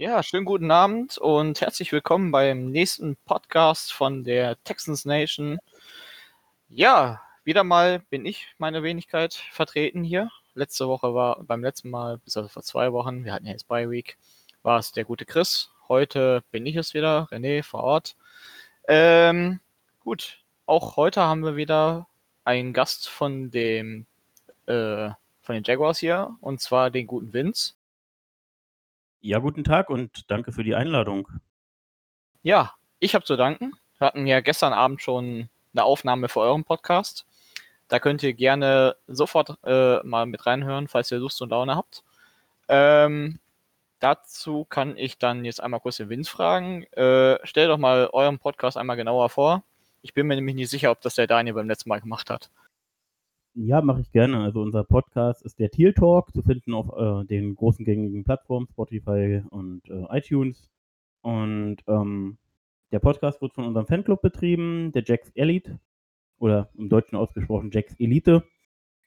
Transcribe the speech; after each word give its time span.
Ja, 0.00 0.22
schönen 0.22 0.44
guten 0.44 0.70
Abend 0.70 1.18
und 1.18 1.60
herzlich 1.60 1.90
willkommen 1.90 2.30
beim 2.30 2.70
nächsten 2.70 3.16
Podcast 3.24 3.92
von 3.92 4.22
der 4.22 4.56
Texans 4.62 5.04
Nation. 5.04 5.58
Ja, 6.68 7.20
wieder 7.42 7.64
mal 7.64 7.98
bin 8.08 8.24
ich 8.24 8.46
meine 8.58 8.84
Wenigkeit 8.84 9.34
vertreten 9.34 10.04
hier. 10.04 10.30
Letzte 10.54 10.86
Woche 10.86 11.14
war 11.14 11.42
beim 11.42 11.64
letzten 11.64 11.90
Mal, 11.90 12.18
bis 12.18 12.36
also 12.36 12.48
vor 12.48 12.62
zwei 12.62 12.92
Wochen, 12.92 13.24
wir 13.24 13.32
hatten 13.32 13.46
ja 13.46 13.50
jetzt 13.50 13.66
Bye 13.66 13.90
Week, 13.90 14.18
war 14.62 14.78
es 14.78 14.92
der 14.92 15.04
gute 15.04 15.24
Chris. 15.24 15.72
Heute 15.88 16.44
bin 16.52 16.64
ich 16.64 16.76
es 16.76 16.94
wieder, 16.94 17.26
René 17.32 17.64
vor 17.64 17.82
Ort. 17.82 18.14
Ähm, 18.86 19.58
gut, 19.98 20.38
auch 20.66 20.96
heute 20.96 21.22
haben 21.22 21.42
wir 21.42 21.56
wieder 21.56 22.06
einen 22.44 22.72
Gast 22.72 23.08
von 23.08 23.50
dem 23.50 24.06
äh, 24.66 25.10
von 25.42 25.56
den 25.56 25.64
Jaguars 25.64 25.98
hier 25.98 26.36
und 26.40 26.60
zwar 26.60 26.92
den 26.92 27.08
guten 27.08 27.32
Vince. 27.32 27.74
Ja, 29.20 29.40
guten 29.40 29.64
Tag 29.64 29.90
und 29.90 30.30
danke 30.30 30.52
für 30.52 30.62
die 30.62 30.76
Einladung. 30.76 31.28
Ja, 32.42 32.74
ich 33.00 33.16
habe 33.16 33.24
zu 33.24 33.36
danken. 33.36 33.72
Wir 33.98 34.06
hatten 34.06 34.26
ja 34.28 34.40
gestern 34.40 34.72
Abend 34.72 35.02
schon 35.02 35.48
eine 35.72 35.84
Aufnahme 35.84 36.28
für 36.28 36.40
euren 36.40 36.62
Podcast. 36.62 37.26
Da 37.88 37.98
könnt 37.98 38.22
ihr 38.22 38.32
gerne 38.32 38.96
sofort 39.08 39.58
äh, 39.64 39.98
mal 40.04 40.26
mit 40.26 40.46
reinhören, 40.46 40.86
falls 40.86 41.10
ihr 41.10 41.18
Lust 41.18 41.42
und 41.42 41.50
Laune 41.50 41.74
habt. 41.74 42.04
Ähm, 42.68 43.40
dazu 43.98 44.64
kann 44.64 44.96
ich 44.96 45.18
dann 45.18 45.44
jetzt 45.44 45.60
einmal 45.60 45.80
kurz 45.80 45.96
den 45.96 46.10
Vince 46.10 46.30
fragen. 46.30 46.84
Äh, 46.92 47.40
stell 47.42 47.66
doch 47.66 47.78
mal 47.78 48.08
euren 48.12 48.38
Podcast 48.38 48.76
einmal 48.76 48.96
genauer 48.96 49.30
vor. 49.30 49.64
Ich 50.00 50.14
bin 50.14 50.28
mir 50.28 50.36
nämlich 50.36 50.54
nicht 50.54 50.70
sicher, 50.70 50.92
ob 50.92 51.00
das 51.00 51.16
der 51.16 51.26
Daniel 51.26 51.54
beim 51.54 51.68
letzten 51.68 51.88
Mal 51.88 52.00
gemacht 52.00 52.30
hat. 52.30 52.50
Ja, 53.60 53.82
mache 53.82 54.02
ich 54.02 54.12
gerne. 54.12 54.38
Also 54.38 54.62
unser 54.62 54.84
Podcast 54.84 55.44
ist 55.44 55.58
der 55.58 55.70
Teal 55.70 55.92
Talk, 55.92 56.32
zu 56.32 56.42
finden 56.42 56.74
auf 56.74 56.90
äh, 56.96 57.26
den 57.26 57.56
großen 57.56 57.84
gängigen 57.84 58.22
Plattformen 58.22 58.68
Spotify 58.68 59.42
und 59.50 59.82
äh, 59.90 60.04
iTunes. 60.16 60.70
Und 61.22 61.78
ähm, 61.88 62.38
der 62.92 63.00
Podcast 63.00 63.42
wird 63.42 63.54
von 63.54 63.64
unserem 63.64 63.86
Fanclub 63.88 64.22
betrieben, 64.22 64.92
der 64.92 65.02
Jacks 65.04 65.30
Elite 65.34 65.80
oder 66.38 66.70
im 66.78 66.88
Deutschen 66.88 67.16
ausgesprochen 67.16 67.72
Jacks 67.72 67.98
Elite. 67.98 68.44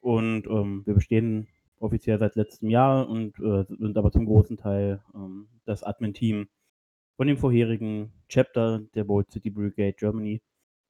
Und 0.01 0.45
ähm, 0.47 0.85
wir 0.85 0.95
bestehen 0.95 1.47
offiziell 1.79 2.19
seit 2.19 2.35
letztem 2.35 2.69
Jahr 2.69 3.07
und 3.07 3.39
äh, 3.39 3.63
sind 3.69 3.97
aber 3.97 4.11
zum 4.11 4.25
großen 4.25 4.57
Teil 4.57 5.01
ähm, 5.15 5.47
das 5.63 5.81
Admin-Team 5.81 6.49
von 7.15 7.27
dem 7.27 7.37
vorherigen 7.37 8.11
Chapter 8.27 8.81
der 8.95 9.05
Bold 9.05 9.31
City 9.31 9.49
Brigade 9.49 9.93
Germany. 9.93 10.41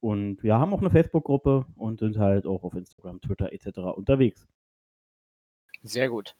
Und 0.02 0.42
wir 0.42 0.56
haben 0.56 0.74
auch 0.74 0.80
eine 0.80 0.90
Facebook-Gruppe 0.90 1.64
und 1.76 2.00
sind 2.00 2.18
halt 2.18 2.44
auch 2.44 2.64
auf 2.64 2.74
Instagram, 2.74 3.20
Twitter 3.20 3.52
etc. 3.52 3.78
unterwegs. 3.94 4.48
Sehr 5.84 6.08
gut. 6.08 6.34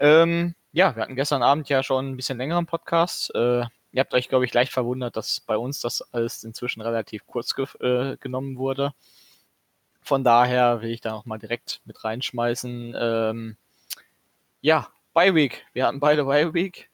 Ähm, 0.00 0.56
ja, 0.72 0.96
wir 0.96 1.04
hatten 1.04 1.14
gestern 1.14 1.44
Abend 1.44 1.68
ja 1.68 1.84
schon 1.84 2.10
ein 2.10 2.16
bisschen 2.16 2.38
längeren 2.38 2.66
Podcast. 2.66 3.32
Äh, 3.36 3.60
ihr 3.92 4.00
habt 4.00 4.14
euch, 4.14 4.28
glaube 4.28 4.46
ich, 4.46 4.52
leicht 4.52 4.72
verwundert, 4.72 5.16
dass 5.16 5.38
bei 5.38 5.56
uns 5.56 5.78
das 5.80 6.02
alles 6.12 6.42
inzwischen 6.42 6.80
relativ 6.80 7.24
kurz 7.28 7.54
ge 7.54 7.66
äh, 7.78 8.16
genommen 8.16 8.58
wurde. 8.58 8.92
Von 10.00 10.24
daher 10.24 10.82
will 10.82 10.90
ich 10.90 11.00
da 11.00 11.12
nochmal 11.12 11.38
direkt 11.38 11.80
mit 11.84 12.02
reinschmeißen. 12.02 12.96
Ähm, 12.98 13.56
ja, 14.60 14.88
Bye 15.14 15.36
Week. 15.36 15.64
Wir 15.72 15.86
hatten 15.86 16.00
beide 16.00 16.24
Bye 16.24 16.52
Week. 16.52 16.90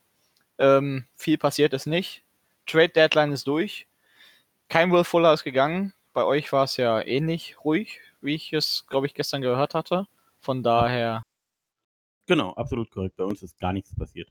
Ähm, 0.58 1.06
viel 1.16 1.38
passiert 1.38 1.72
ist 1.72 1.86
nicht. 1.86 2.22
Trade 2.66 2.90
Deadline 2.90 3.32
ist 3.32 3.46
durch. 3.46 3.86
Kein 4.68 4.92
Will 4.92 5.04
Fuller 5.04 5.32
ist 5.32 5.44
gegangen. 5.44 5.92
Bei 6.12 6.24
euch 6.24 6.52
war 6.52 6.64
es 6.64 6.76
ja 6.76 7.00
ähnlich 7.00 7.56
ruhig, 7.64 8.00
wie 8.20 8.34
ich 8.34 8.52
es, 8.52 8.86
glaube 8.88 9.06
ich, 9.06 9.14
gestern 9.14 9.42
gehört 9.42 9.74
hatte. 9.74 10.06
Von 10.40 10.62
daher. 10.62 11.22
Genau, 12.26 12.52
absolut 12.54 12.90
korrekt. 12.90 13.16
Bei 13.16 13.24
uns 13.24 13.42
ist 13.42 13.58
gar 13.58 13.72
nichts 13.72 13.94
passiert. 13.94 14.28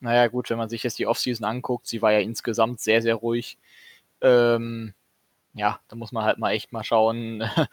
Naja, 0.00 0.26
gut, 0.28 0.50
wenn 0.50 0.58
man 0.58 0.68
sich 0.68 0.82
jetzt 0.82 0.98
die 0.98 1.06
Offseason 1.06 1.44
anguckt, 1.44 1.86
sie 1.86 2.02
war 2.02 2.12
ja 2.12 2.20
insgesamt 2.20 2.80
sehr, 2.80 3.02
sehr 3.02 3.14
ruhig. 3.14 3.58
Ähm, 4.20 4.94
ja, 5.54 5.80
da 5.88 5.96
muss 5.96 6.12
man 6.12 6.24
halt 6.24 6.38
mal 6.38 6.52
echt 6.52 6.72
mal 6.72 6.84
schauen, 6.84 7.42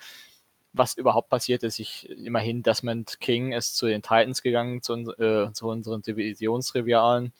was 0.73 0.95
überhaupt 0.95 1.29
passiert 1.29 1.63
ist. 1.63 1.79
Ich, 1.79 2.09
immerhin, 2.09 2.63
Desmond 2.63 3.19
King 3.19 3.51
ist 3.51 3.75
zu 3.77 3.85
den 3.87 4.01
Titans 4.01 4.41
gegangen, 4.41 4.81
zu, 4.81 4.95
äh, 5.17 5.51
zu 5.53 5.67
unseren 5.67 6.01
Divisionsrivalen. 6.01 7.33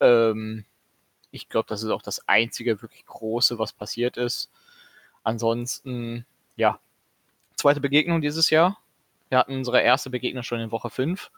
Ähm, 0.00 0.64
ich 1.36 1.48
glaube, 1.48 1.68
das 1.68 1.82
ist 1.82 1.90
auch 1.90 2.02
das 2.02 2.26
einzige 2.28 2.82
wirklich 2.82 3.06
große, 3.06 3.58
was 3.58 3.72
passiert 3.72 4.16
ist. 4.16 4.50
Ansonsten, 5.22 6.26
ja, 6.56 6.80
zweite 7.56 7.80
Begegnung 7.80 8.20
dieses 8.20 8.50
Jahr. 8.50 8.78
Wir 9.28 9.38
hatten 9.38 9.56
unsere 9.56 9.80
erste 9.82 10.10
Begegnung 10.10 10.42
schon 10.42 10.60
in 10.60 10.70
Woche 10.70 10.90
5. 10.90 11.30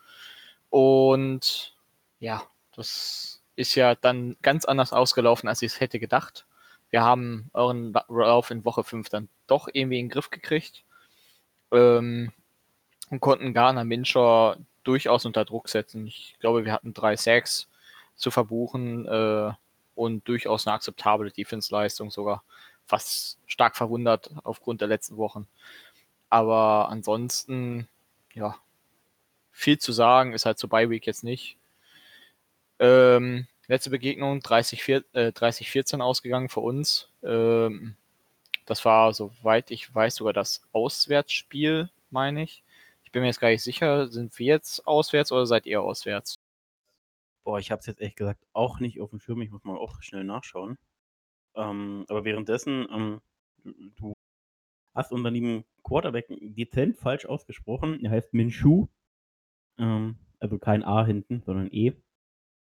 Und 0.70 1.75
ja, 2.20 2.42
das 2.75 3.42
ist 3.56 3.75
ja 3.75 3.94
dann 3.94 4.37
ganz 4.42 4.64
anders 4.64 4.92
ausgelaufen, 4.92 5.48
als 5.48 5.62
ich 5.62 5.72
es 5.72 5.81
hätte 5.81 5.98
gedacht. 5.98 6.47
Wir 6.91 7.03
haben 7.03 7.50
euren 7.53 7.92
Lauf 8.08 8.50
in 8.50 8.64
Woche 8.64 8.84
5 8.84 9.08
dann 9.08 9.28
doch 9.47 9.69
irgendwie 9.72 9.98
in 9.98 10.06
den 10.06 10.12
Griff 10.12 10.31
gekriegt 10.31 10.84
ähm, 11.72 12.32
und 13.10 13.20
konnten 13.20 13.53
Garner 13.54 13.84
Minshaw 13.84 14.56
durchaus 14.84 15.26
unter 15.26 15.44
Druck 15.44 15.69
setzen. 15.69 16.06
Ich 16.06 16.37
glaube, 16.41 16.64
wir 16.64 16.72
hatten 16.72 16.94
drei 16.94 17.16
Sacks 17.16 17.69
zu 18.16 18.31
verbuchen 18.31 19.06
äh, 19.06 19.53
und 19.98 20.26
durchaus 20.28 20.66
eine 20.66 20.75
akzeptable 20.75 21.31
Defense-Leistung 21.31 22.10
sogar. 22.10 22.44
Fast 22.86 23.38
stark 23.47 23.76
verwundert 23.76 24.31
aufgrund 24.44 24.81
der 24.81 24.88
letzten 24.88 25.16
Wochen. 25.16 25.48
Aber 26.31 26.88
ansonsten, 26.91 27.88
ja, 28.32 28.56
viel 29.50 29.78
zu 29.78 29.92
sagen 29.92 30.32
ist 30.32 30.47
halt 30.47 30.58
zur 30.58 30.70
Bye 30.70 30.88
Week 30.88 31.06
jetzt 31.06 31.25
nicht. 31.25 31.58
Ähm, 32.78 33.47
letzte 33.66 33.91
Begegnung 33.91 34.38
30-14 34.38 35.04
äh, 35.14 35.32
30, 35.32 36.00
ausgegangen 36.00 36.48
für 36.48 36.60
uns. 36.60 37.10
Ähm, 37.22 37.97
das 38.66 38.84
war, 38.84 39.12
soweit 39.12 39.70
ich 39.70 39.94
weiß, 39.94 40.16
sogar 40.16 40.32
das 40.32 40.62
Auswärtsspiel, 40.72 41.91
meine 42.10 42.44
ich. 42.44 42.62
Ich 43.03 43.10
bin 43.10 43.22
mir 43.22 43.28
jetzt 43.28 43.41
gar 43.41 43.48
nicht 43.48 43.62
sicher, 43.62 44.08
sind 44.08 44.38
wir 44.38 44.47
jetzt 44.47 44.87
auswärts 44.87 45.32
oder 45.32 45.47
seid 45.47 45.66
ihr 45.66 45.82
auswärts? 45.82 46.38
Boah, 47.48 47.59
ich 47.59 47.70
habe 47.70 47.81
es 47.81 47.86
jetzt 47.86 48.03
ehrlich 48.03 48.14
gesagt 48.14 48.44
auch 48.53 48.78
nicht 48.78 49.00
auf 49.00 49.09
dem 49.09 49.20
Schirm. 49.20 49.41
Ich 49.41 49.50
muss 49.50 49.64
mal 49.64 49.78
auch 49.78 50.03
schnell 50.03 50.22
nachschauen. 50.22 50.76
Ähm, 51.54 52.04
aber 52.10 52.26
währenddessen, 52.26 52.86
ähm, 52.92 53.22
du 53.97 54.12
hast 54.94 55.12
unseren 55.12 55.32
lieben 55.32 55.64
Quarterback 55.82 56.26
dezent 56.28 56.98
falsch 56.98 57.25
ausgesprochen. 57.25 58.04
Er 58.04 58.10
heißt 58.10 58.34
Minshu. 58.34 58.88
Ähm, 59.78 60.19
also 60.41 60.58
kein 60.58 60.84
A 60.84 61.06
hinten, 61.06 61.41
sondern 61.47 61.70
E. 61.72 61.94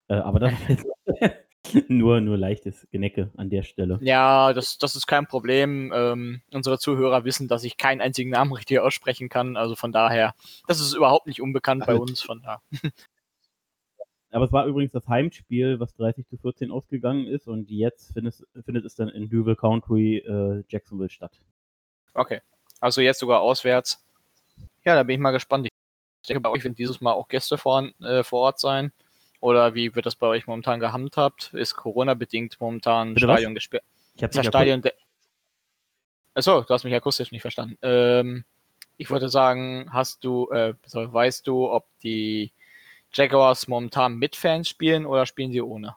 Äh, 0.07 0.17
aber 0.17 0.39
das 0.39 0.53
ist 0.69 0.85
nur, 1.89 2.21
nur 2.21 2.37
leichtes 2.37 2.87
Genecke 2.91 3.31
an 3.37 3.49
der 3.49 3.63
Stelle. 3.63 3.97
Ja, 4.03 4.53
das, 4.53 4.77
das 4.77 4.95
ist 4.95 5.07
kein 5.07 5.25
Problem. 5.25 5.91
Ähm, 5.95 6.43
unsere 6.53 6.77
Zuhörer 6.77 7.25
wissen, 7.25 7.47
dass 7.47 7.63
ich 7.63 7.77
keinen 7.77 8.01
einzigen 8.01 8.29
Namen 8.29 8.53
richtig 8.53 8.79
aussprechen 8.81 9.29
kann. 9.29 9.57
Also 9.57 9.75
von 9.75 9.91
daher, 9.91 10.35
das 10.67 10.79
ist 10.79 10.93
überhaupt 10.93 11.25
nicht 11.25 11.41
unbekannt 11.41 11.81
Ach, 11.81 11.87
bei 11.87 11.95
uns. 11.95 12.21
Von 12.21 12.43
da. 12.43 12.61
Aber 14.35 14.43
es 14.43 14.51
war 14.51 14.65
übrigens 14.65 14.91
das 14.91 15.07
Heimspiel, 15.07 15.79
was 15.79 15.95
30 15.95 16.27
zu 16.27 16.35
14 16.35 16.69
ausgegangen 16.69 17.25
ist 17.25 17.47
und 17.47 17.69
jetzt 17.69 18.11
findet, 18.11 18.45
findet 18.65 18.83
es 18.83 18.93
dann 18.93 19.07
in 19.07 19.29
Duval 19.29 19.55
Country, 19.55 20.17
äh, 20.17 20.61
Jacksonville 20.67 21.09
statt. 21.09 21.31
Okay, 22.13 22.41
also 22.81 22.99
jetzt 22.99 23.19
sogar 23.19 23.39
auswärts. 23.39 24.05
Ja, 24.83 24.95
da 24.95 25.03
bin 25.03 25.13
ich 25.13 25.21
mal 25.21 25.31
gespannt. 25.31 25.67
Ich 25.67 26.27
denke, 26.27 26.41
bei 26.41 26.49
euch 26.49 26.65
werden 26.65 26.75
dieses 26.75 26.99
Mal 26.99 27.13
auch 27.13 27.29
Gäste 27.29 27.57
vor, 27.57 27.89
äh, 28.01 28.23
vor 28.23 28.41
Ort 28.41 28.59
sein. 28.59 28.91
Oder 29.39 29.73
wie 29.73 29.95
wird 29.95 30.05
das 30.05 30.17
bei 30.17 30.27
euch 30.27 30.47
momentan 30.47 30.81
gehandhabt? 30.81 31.53
Ist 31.53 31.77
Corona-bedingt 31.77 32.59
momentan 32.59 33.13
Bitte 33.13 33.27
Stadion 33.27 33.55
gesperrt? 33.55 33.85
Ich 34.15 34.23
habe 34.23 34.33
das 34.33 34.45
Stadion. 34.47 34.83
Achso, 36.33 36.61
du 36.61 36.73
hast 36.73 36.83
mich 36.83 36.93
akustisch 36.93 37.31
nicht 37.31 37.41
verstanden. 37.41 37.77
Ähm, 37.81 38.43
ich 38.97 39.09
wollte 39.09 39.29
sagen, 39.29 39.87
hast 39.93 40.25
du, 40.25 40.49
äh, 40.51 40.73
weißt 40.83 41.47
du, 41.47 41.69
ob 41.71 41.87
die 42.03 42.51
Jaguars 43.15 43.67
momentan 43.67 44.15
mit 44.15 44.35
Fans 44.35 44.67
spielen 44.67 45.05
oder 45.05 45.25
spielen 45.25 45.51
sie 45.51 45.61
ohne? 45.61 45.95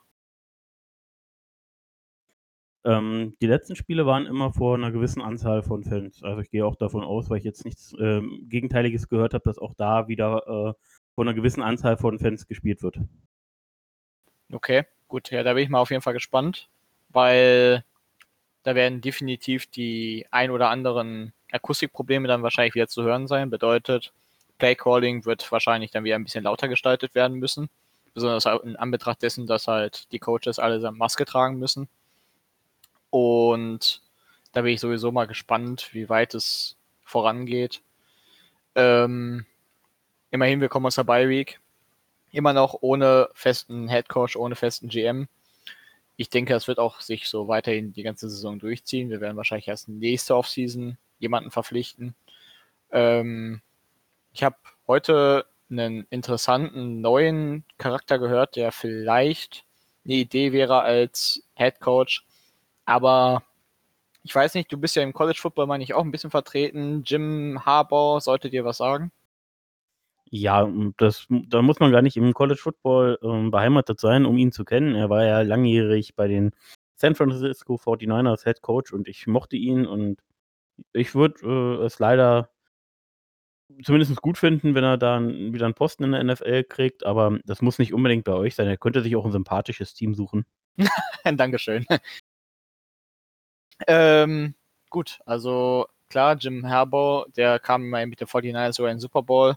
Ähm, 2.84 3.36
die 3.42 3.46
letzten 3.46 3.74
Spiele 3.74 4.06
waren 4.06 4.26
immer 4.26 4.52
vor 4.52 4.76
einer 4.76 4.92
gewissen 4.92 5.20
Anzahl 5.20 5.62
von 5.62 5.82
Fans. 5.82 6.22
Also 6.22 6.40
ich 6.40 6.50
gehe 6.50 6.64
auch 6.64 6.76
davon 6.76 7.02
aus, 7.02 7.28
weil 7.28 7.38
ich 7.38 7.44
jetzt 7.44 7.64
nichts 7.64 7.94
ähm, 8.00 8.46
Gegenteiliges 8.48 9.08
gehört 9.08 9.34
habe, 9.34 9.44
dass 9.44 9.58
auch 9.58 9.74
da 9.74 10.06
wieder 10.06 10.46
äh, 10.46 10.72
von 11.14 11.26
einer 11.26 11.34
gewissen 11.34 11.62
Anzahl 11.62 11.96
von 11.96 12.18
Fans 12.20 12.46
gespielt 12.46 12.82
wird. 12.82 13.00
Okay, 14.52 14.84
gut, 15.08 15.30
ja, 15.30 15.42
da 15.42 15.54
bin 15.54 15.64
ich 15.64 15.68
mal 15.68 15.80
auf 15.80 15.90
jeden 15.90 16.02
Fall 16.02 16.14
gespannt, 16.14 16.68
weil 17.08 17.84
da 18.62 18.74
werden 18.74 19.00
definitiv 19.00 19.66
die 19.66 20.26
ein 20.30 20.50
oder 20.50 20.70
anderen 20.70 21.32
Akustikprobleme 21.50 22.28
dann 22.28 22.42
wahrscheinlich 22.42 22.74
wieder 22.74 22.88
zu 22.88 23.02
hören 23.02 23.26
sein. 23.26 23.50
Bedeutet, 23.50 24.12
Playcalling 24.58 25.24
wird 25.24 25.50
wahrscheinlich 25.50 25.90
dann 25.90 26.04
wieder 26.04 26.16
ein 26.16 26.24
bisschen 26.24 26.44
lauter 26.44 26.68
gestaltet 26.68 27.14
werden 27.14 27.38
müssen. 27.38 27.68
Besonders 28.14 28.46
in 28.62 28.76
Anbetracht 28.76 29.22
dessen, 29.22 29.46
dass 29.46 29.68
halt 29.68 30.10
die 30.12 30.18
Coaches 30.18 30.58
alle 30.58 30.90
Maske 30.92 31.24
tragen 31.24 31.58
müssen. 31.58 31.88
Und 33.10 34.02
da 34.52 34.62
bin 34.62 34.72
ich 34.72 34.80
sowieso 34.80 35.12
mal 35.12 35.26
gespannt, 35.26 35.90
wie 35.92 36.08
weit 36.08 36.34
es 36.34 36.76
vorangeht. 37.02 37.82
Ähm, 38.74 39.46
immerhin, 40.30 40.60
wir 40.60 40.68
kommen 40.68 40.86
aus 40.86 40.96
der 40.96 41.04
Bye 41.04 41.28
Week. 41.28 41.60
Immer 42.30 42.52
noch 42.52 42.78
ohne 42.80 43.28
festen 43.34 43.88
Head 43.88 44.08
Coach, 44.08 44.36
ohne 44.36 44.56
festen 44.56 44.88
GM. 44.88 45.28
Ich 46.16 46.28
denke, 46.30 46.52
das 46.52 46.68
wird 46.68 46.78
auch 46.78 47.00
sich 47.00 47.28
so 47.28 47.48
weiterhin 47.48 47.92
die 47.92 48.02
ganze 48.02 48.28
Saison 48.28 48.58
durchziehen. 48.58 49.10
Wir 49.10 49.20
werden 49.20 49.36
wahrscheinlich 49.36 49.68
erst 49.68 49.88
nächste 49.88 50.36
Offseason 50.36 50.98
jemanden 51.18 51.50
verpflichten. 51.50 52.14
Ähm, 52.90 53.62
ich 54.32 54.42
habe 54.42 54.56
heute 54.86 55.46
einen 55.70 56.06
interessanten 56.10 57.00
neuen 57.00 57.64
Charakter 57.76 58.18
gehört, 58.18 58.56
der 58.56 58.72
vielleicht 58.72 59.64
eine 60.04 60.14
Idee 60.14 60.52
wäre 60.52 60.80
als 60.80 61.42
Head 61.54 61.80
Coach. 61.80 62.24
Aber 62.84 63.42
ich 64.22 64.34
weiß 64.34 64.54
nicht, 64.54 64.72
du 64.72 64.78
bist 64.78 64.96
ja 64.96 65.02
im 65.02 65.12
College 65.12 65.38
Football, 65.40 65.66
meine 65.66 65.84
ich, 65.84 65.94
auch 65.94 66.04
ein 66.04 66.10
bisschen 66.10 66.30
vertreten. 66.30 67.02
Jim 67.04 67.64
Harbour 67.64 68.20
sollte 68.20 68.50
dir 68.50 68.64
was 68.64 68.78
sagen? 68.78 69.12
Ja, 70.30 70.68
das, 70.98 71.26
da 71.28 71.62
muss 71.62 71.80
man 71.80 71.92
gar 71.92 72.02
nicht 72.02 72.16
im 72.16 72.34
College 72.34 72.60
Football 72.60 73.18
ähm, 73.22 73.50
beheimatet 73.50 73.98
sein, 73.98 74.26
um 74.26 74.36
ihn 74.36 74.52
zu 74.52 74.64
kennen. 74.64 74.94
Er 74.94 75.08
war 75.08 75.24
ja 75.24 75.40
langjährig 75.40 76.14
bei 76.14 76.28
den 76.28 76.50
San 76.96 77.14
Francisco 77.14 77.76
49ers 77.76 78.44
Head 78.44 78.60
Coach 78.60 78.92
und 78.92 79.08
ich 79.08 79.26
mochte 79.26 79.56
ihn 79.56 79.86
und 79.86 80.20
ich 80.92 81.14
würde 81.14 81.80
äh, 81.80 81.84
es 81.86 81.98
leider 81.98 82.50
zumindest 83.82 84.20
gut 84.22 84.38
finden, 84.38 84.74
wenn 84.74 84.84
er 84.84 84.96
dann 84.96 85.52
wieder 85.52 85.64
einen 85.64 85.74
Posten 85.74 86.04
in 86.04 86.12
der 86.12 86.24
NFL 86.24 86.64
kriegt, 86.64 87.04
aber 87.04 87.38
das 87.44 87.62
muss 87.62 87.78
nicht 87.78 87.94
unbedingt 87.94 88.24
bei 88.24 88.32
euch 88.32 88.54
sein. 88.54 88.66
Er 88.66 88.76
könnte 88.76 89.02
sich 89.02 89.14
auch 89.16 89.24
ein 89.24 89.32
sympathisches 89.32 89.94
Team 89.94 90.14
suchen. 90.14 90.44
Dankeschön. 91.24 91.86
ähm, 93.86 94.54
gut, 94.90 95.20
also 95.26 95.86
klar, 96.08 96.36
Jim 96.36 96.68
Harbaugh, 96.68 97.26
der 97.36 97.58
kam 97.58 97.88
mal 97.88 98.06
mit 98.06 98.20
den 98.20 98.28
49ers 98.28 98.72
sogar 98.72 98.90
in 98.90 98.96
den 98.96 99.00
Super 99.00 99.22
Bowl, 99.22 99.56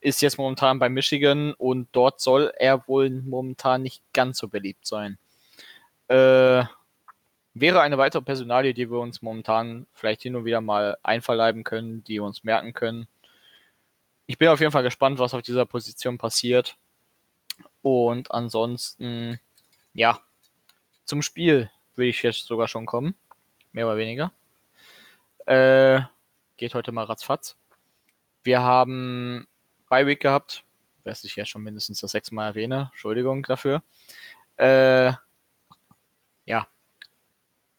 ist 0.00 0.20
jetzt 0.22 0.38
momentan 0.38 0.78
bei 0.78 0.88
Michigan 0.88 1.54
und 1.54 1.88
dort 1.92 2.20
soll 2.20 2.52
er 2.58 2.86
wohl 2.88 3.10
momentan 3.10 3.82
nicht 3.82 4.02
ganz 4.12 4.38
so 4.38 4.48
beliebt 4.48 4.86
sein. 4.86 5.18
Äh, 6.08 6.64
wäre 7.54 7.80
eine 7.80 7.98
weitere 7.98 8.20
Personalie, 8.20 8.74
die 8.74 8.90
wir 8.90 8.98
uns 8.98 9.22
momentan 9.22 9.86
vielleicht 9.92 10.22
hin 10.22 10.36
und 10.36 10.44
wieder 10.44 10.60
mal 10.60 10.98
einverleiben 11.02 11.64
können, 11.64 12.04
die 12.04 12.14
wir 12.14 12.24
uns 12.24 12.44
merken 12.44 12.74
können 12.74 13.08
ich 14.26 14.38
bin 14.38 14.48
auf 14.48 14.60
jeden 14.60 14.72
Fall 14.72 14.82
gespannt, 14.82 15.18
was 15.18 15.34
auf 15.34 15.42
dieser 15.42 15.66
Position 15.66 16.18
passiert. 16.18 16.76
Und 17.82 18.30
ansonsten, 18.30 19.38
ja, 19.92 20.20
zum 21.04 21.22
Spiel 21.22 21.70
will 21.96 22.08
ich 22.08 22.22
jetzt 22.22 22.46
sogar 22.46 22.68
schon 22.68 22.86
kommen. 22.86 23.14
Mehr 23.72 23.86
oder 23.86 23.96
weniger. 23.96 24.32
Äh, 25.46 26.00
geht 26.56 26.74
heute 26.74 26.92
mal 26.92 27.04
ratzfatz. 27.04 27.56
Wir 28.42 28.62
haben 28.62 29.46
bei 29.88 30.06
Week 30.06 30.20
gehabt, 30.20 30.64
was 31.04 31.24
ich 31.24 31.36
ja 31.36 31.44
schon 31.44 31.62
mindestens 31.62 32.00
das 32.00 32.12
sechste 32.12 32.34
Mal 32.34 32.48
erwähne. 32.48 32.90
Entschuldigung 32.92 33.42
dafür. 33.42 33.82
Äh, 34.56 35.12
ja, 36.46 36.66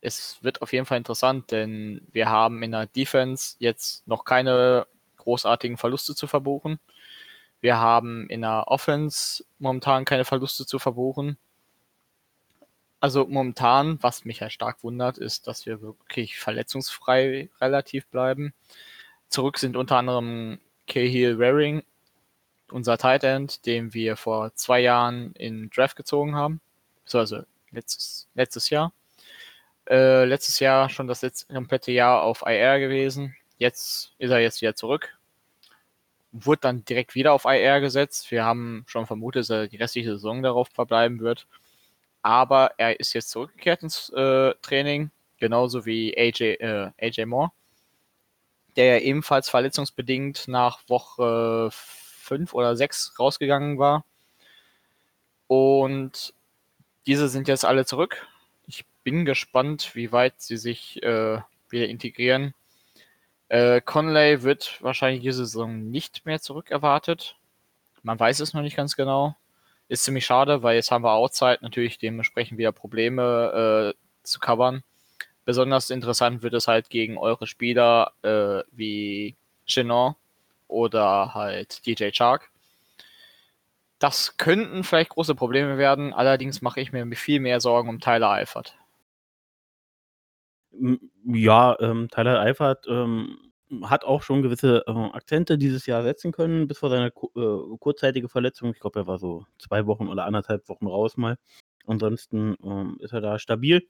es 0.01 0.43
wird 0.43 0.61
auf 0.61 0.73
jeden 0.73 0.85
Fall 0.85 0.97
interessant, 0.97 1.51
denn 1.51 2.07
wir 2.11 2.29
haben 2.29 2.61
in 2.61 2.71
der 2.71 2.85
Defense 2.85 3.55
jetzt 3.59 4.07
noch 4.07 4.25
keine 4.25 4.85
großartigen 5.25 5.77
Verluste 5.77 6.15
zu 6.15 6.27
verbuchen. 6.27 6.79
Wir 7.59 7.77
haben 7.77 8.29
in 8.29 8.41
der 8.41 8.65
Offense 8.67 9.43
momentan 9.59 10.05
keine 10.05 10.25
Verluste 10.25 10.65
zu 10.65 10.79
verbuchen. 10.79 11.37
Also 12.99 13.27
momentan, 13.27 14.01
was 14.01 14.25
mich 14.25 14.41
halt 14.41 14.53
stark 14.53 14.83
wundert, 14.83 15.17
ist, 15.17 15.47
dass 15.47 15.65
wir 15.65 15.81
wirklich 15.81 16.37
verletzungsfrei 16.39 17.49
relativ 17.59 18.07
bleiben. 18.07 18.53
Zurück 19.29 19.57
sind 19.59 19.75
unter 19.75 19.97
anderem 19.97 20.59
Cahill 20.87 21.39
Waring, 21.39 21.83
unser 22.71 22.97
Tight 22.97 23.23
End, 23.23 23.65
den 23.65 23.93
wir 23.93 24.15
vor 24.15 24.53
zwei 24.55 24.79
Jahren 24.79 25.33
in 25.33 25.69
Draft 25.69 25.95
gezogen 25.95 26.35
haben. 26.35 26.61
Also 27.11 27.43
letztes, 27.71 28.27
letztes 28.33 28.69
Jahr. 28.69 28.93
Äh, 29.87 30.25
letztes 30.25 30.59
Jahr 30.59 30.89
schon 30.89 31.07
das 31.07 31.21
letzte, 31.21 31.53
komplette 31.53 31.91
Jahr 31.91 32.23
auf 32.23 32.43
IR 32.45 32.79
gewesen. 32.79 33.35
Jetzt 33.57 34.13
ist 34.17 34.31
er 34.31 34.39
jetzt 34.39 34.61
wieder 34.61 34.75
zurück. 34.75 35.17
Wurde 36.31 36.61
dann 36.61 36.85
direkt 36.85 37.15
wieder 37.15 37.33
auf 37.33 37.45
IR 37.45 37.79
gesetzt. 37.79 38.29
Wir 38.31 38.43
haben 38.43 38.83
schon 38.87 39.07
vermutet, 39.07 39.41
dass 39.41 39.49
er 39.49 39.67
die 39.67 39.77
restliche 39.77 40.11
Saison 40.11 40.43
darauf 40.43 40.67
verbleiben 40.69 41.19
wird. 41.21 41.47
Aber 42.21 42.71
er 42.77 42.99
ist 42.99 43.13
jetzt 43.13 43.29
zurückgekehrt 43.29 43.83
ins 43.83 44.09
äh, 44.09 44.53
Training, 44.61 45.11
genauso 45.37 45.85
wie 45.85 46.17
AJ, 46.17 46.55
äh, 46.59 46.91
AJ 46.99 47.25
Moore, 47.25 47.51
der 48.75 48.85
ja 48.85 48.97
ebenfalls 48.99 49.47
verletzungsbedingt 49.47 50.47
nach 50.47 50.79
Woche 50.89 51.69
5 51.71 52.53
oder 52.53 52.75
6 52.75 53.19
rausgegangen 53.19 53.77
war. 53.77 54.03
Und 55.47 56.33
diese 57.05 57.29
sind 57.29 57.47
jetzt 57.47 57.65
alle 57.65 57.85
zurück. 57.85 58.27
Ich 58.67 58.85
bin 59.03 59.25
gespannt, 59.25 59.91
wie 59.93 60.11
weit 60.11 60.41
sie 60.41 60.57
sich 60.57 61.01
äh, 61.03 61.39
wieder 61.69 61.87
integrieren. 61.87 62.53
Äh, 63.49 63.81
Conley 63.81 64.43
wird 64.43 64.81
wahrscheinlich 64.81 65.21
diese 65.21 65.45
Saison 65.45 65.89
nicht 65.89 66.25
mehr 66.25 66.39
zurückerwartet. 66.41 67.35
Man 68.03 68.19
weiß 68.19 68.39
es 68.39 68.53
noch 68.53 68.61
nicht 68.61 68.75
ganz 68.75 68.95
genau. 68.95 69.35
Ist 69.87 70.03
ziemlich 70.03 70.25
schade, 70.25 70.63
weil 70.63 70.75
jetzt 70.75 70.91
haben 70.91 71.03
wir 71.03 71.13
Outside 71.13 71.59
natürlich 71.61 71.97
dementsprechend 71.99 72.57
wieder 72.57 72.71
Probleme 72.71 73.93
äh, 73.93 73.97
zu 74.23 74.39
covern. 74.39 74.83
Besonders 75.45 75.91
interessant 75.91 76.41
wird 76.41 76.55
es 76.55 76.67
halt 76.67 76.89
gegen 76.89 77.17
eure 77.17 77.45
Spieler 77.45 78.11
äh, 78.23 78.63
wie 78.71 79.35
Chenon 79.67 80.15
oder 80.67 81.35
halt 81.35 81.85
DJ 81.85 82.09
Chark. 82.11 82.49
Das 83.99 84.37
könnten 84.37 84.83
vielleicht 84.83 85.11
große 85.11 85.35
Probleme 85.35 85.77
werden, 85.77 86.13
allerdings 86.13 86.61
mache 86.61 86.81
ich 86.81 86.91
mir 86.91 87.05
viel 87.15 87.39
mehr 87.39 87.61
Sorgen 87.61 87.89
um 87.89 87.99
Tyler 87.99 88.31
Eifert. 88.31 88.75
Ja, 91.25 91.77
ähm, 91.79 92.07
Tyler 92.09 92.39
Eifert 92.39 92.85
ähm, 92.87 93.37
hat 93.83 94.03
auch 94.03 94.21
schon 94.21 94.41
gewisse 94.41 94.83
äh, 94.87 94.91
Akzente 94.91 95.57
dieses 95.57 95.85
Jahr 95.85 96.03
setzen 96.03 96.31
können, 96.31 96.67
bis 96.67 96.79
vor 96.79 96.89
seiner 96.89 97.07
äh, 97.07 97.77
kurzzeitige 97.79 98.29
Verletzung. 98.29 98.71
Ich 98.71 98.79
glaube, 98.79 98.99
er 98.99 99.07
war 99.07 99.17
so 99.17 99.45
zwei 99.59 99.85
Wochen 99.87 100.07
oder 100.07 100.25
anderthalb 100.25 100.67
Wochen 100.69 100.87
raus 100.87 101.17
mal. 101.17 101.37
Ansonsten 101.87 102.55
ähm, 102.63 102.97
ist 102.99 103.13
er 103.13 103.21
da 103.21 103.39
stabil. 103.39 103.87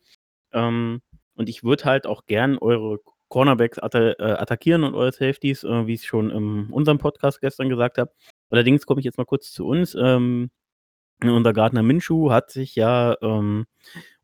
Ähm, 0.54 1.02
und 1.36 1.50
ich 1.50 1.64
würde 1.64 1.86
halt 1.86 2.08
auch 2.08 2.26
gern 2.26 2.58
eure 2.58 3.00
Cornerbacks 3.30 3.80
atta 3.80 4.12
äh, 4.12 4.34
attackieren 4.34 4.84
und 4.84 4.96
eure 4.96 5.12
Safeties, 5.12 5.64
äh, 5.64 5.88
wie 5.88 5.94
ich 5.94 6.06
schon 6.06 6.30
in 6.30 6.70
unserem 6.72 6.98
Podcast 6.98 7.42
gestern 7.42 7.70
gesagt 7.70 7.98
habe. 7.98 8.12
Allerdings 8.50 8.86
komme 8.86 9.00
ich 9.02 9.06
jetzt 9.06 9.18
mal 9.18 9.26
kurz 9.26 9.52
zu 9.52 9.66
uns. 9.66 9.96
Ähm, 10.00 10.52
unser 11.24 11.54
Gardner 11.54 11.84
Minshu 11.84 12.32
hat 12.32 12.52
sich 12.52 12.76
ja 12.76 13.18
ähm, 13.22 13.66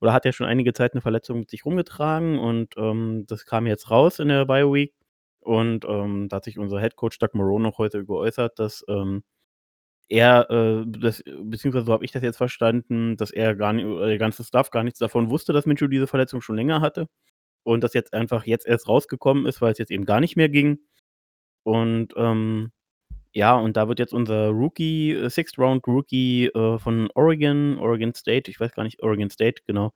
oder 0.02 0.14
hat 0.14 0.26
ja 0.26 0.34
schon 0.34 0.48
einige 0.48 0.74
Zeit 0.74 0.94
eine 0.94 1.02
Verletzung 1.02 1.40
mit 1.40 1.50
sich 1.50 1.66
rumgetragen 1.66 2.40
und 2.40 2.76
ähm, 2.78 3.26
das 3.28 3.45
kam 3.45 3.68
jetzt 3.68 3.90
raus 3.92 4.19
in 4.19 4.30
der 4.30 4.45
Bio-Week. 4.45 4.94
Und 5.42 5.86
ähm, 5.86 6.30
da 6.30 6.38
hat 6.38 6.44
sich 6.45 6.60
unser 6.60 6.80
Head 6.80 6.95
Coach 6.95 7.18
Doug 7.19 7.30
Moreau 7.33 7.60
noch 7.60 7.80
heute 7.80 8.06
geäußert, 8.06 8.60
dass 8.60 8.86
ähm, 8.88 9.24
er, 10.10 10.50
äh, 10.52 10.83
das, 10.88 11.24
beziehungsweise 11.44 11.86
so 11.86 11.94
habe 11.94 12.06
ich 12.06 12.12
das 12.12 12.24
jetzt 12.24 12.38
verstanden, 12.38 13.18
dass 13.18 13.31
er 13.31 13.56
gar 13.56 13.74
nicht, 13.74 13.88
der 13.88 14.18
ganze 14.19 14.44
Staff 14.44 14.69
gar 14.71 14.83
nichts 14.83 15.00
davon 15.00 15.30
wusste, 15.30 15.54
dass 15.54 15.66
Minshew 15.66 15.88
diese 15.88 16.07
Verletzung 16.07 16.42
schon 16.42 16.57
länger 16.57 16.81
hatte. 16.81 17.07
Und 17.64 17.83
das 17.83 17.94
jetzt 17.94 18.14
einfach 18.14 18.45
jetzt 18.45 18.68
erst 18.68 18.88
rausgekommen 18.88 19.45
ist, 19.45 19.62
weil 19.62 19.71
es 19.74 19.80
jetzt 19.80 19.92
eben 19.92 20.06
gar 20.06 20.19
nicht 20.21 20.36
mehr 20.38 20.50
ging. 20.50 20.80
Und 21.64 22.14
ähm, 22.18 22.71
ja, 23.33 23.56
und 23.56 23.78
da 23.78 23.88
wird 23.88 24.00
jetzt 24.00 24.14
unser 24.14 24.50
Rookie, 24.50 25.14
äh, 25.14 25.30
Sixth 25.30 25.57
Round 25.57 25.88
Rookie 25.88 26.47
äh, 26.47 26.78
von 26.80 27.09
Oregon, 27.16 27.78
Oregon 27.80 28.14
State, 28.14 28.52
ich 28.52 28.59
weiß 28.59 28.73
gar 28.73 28.83
nicht, 28.83 29.02
Oregon 29.02 29.30
State, 29.30 29.61
genau, 29.66 29.94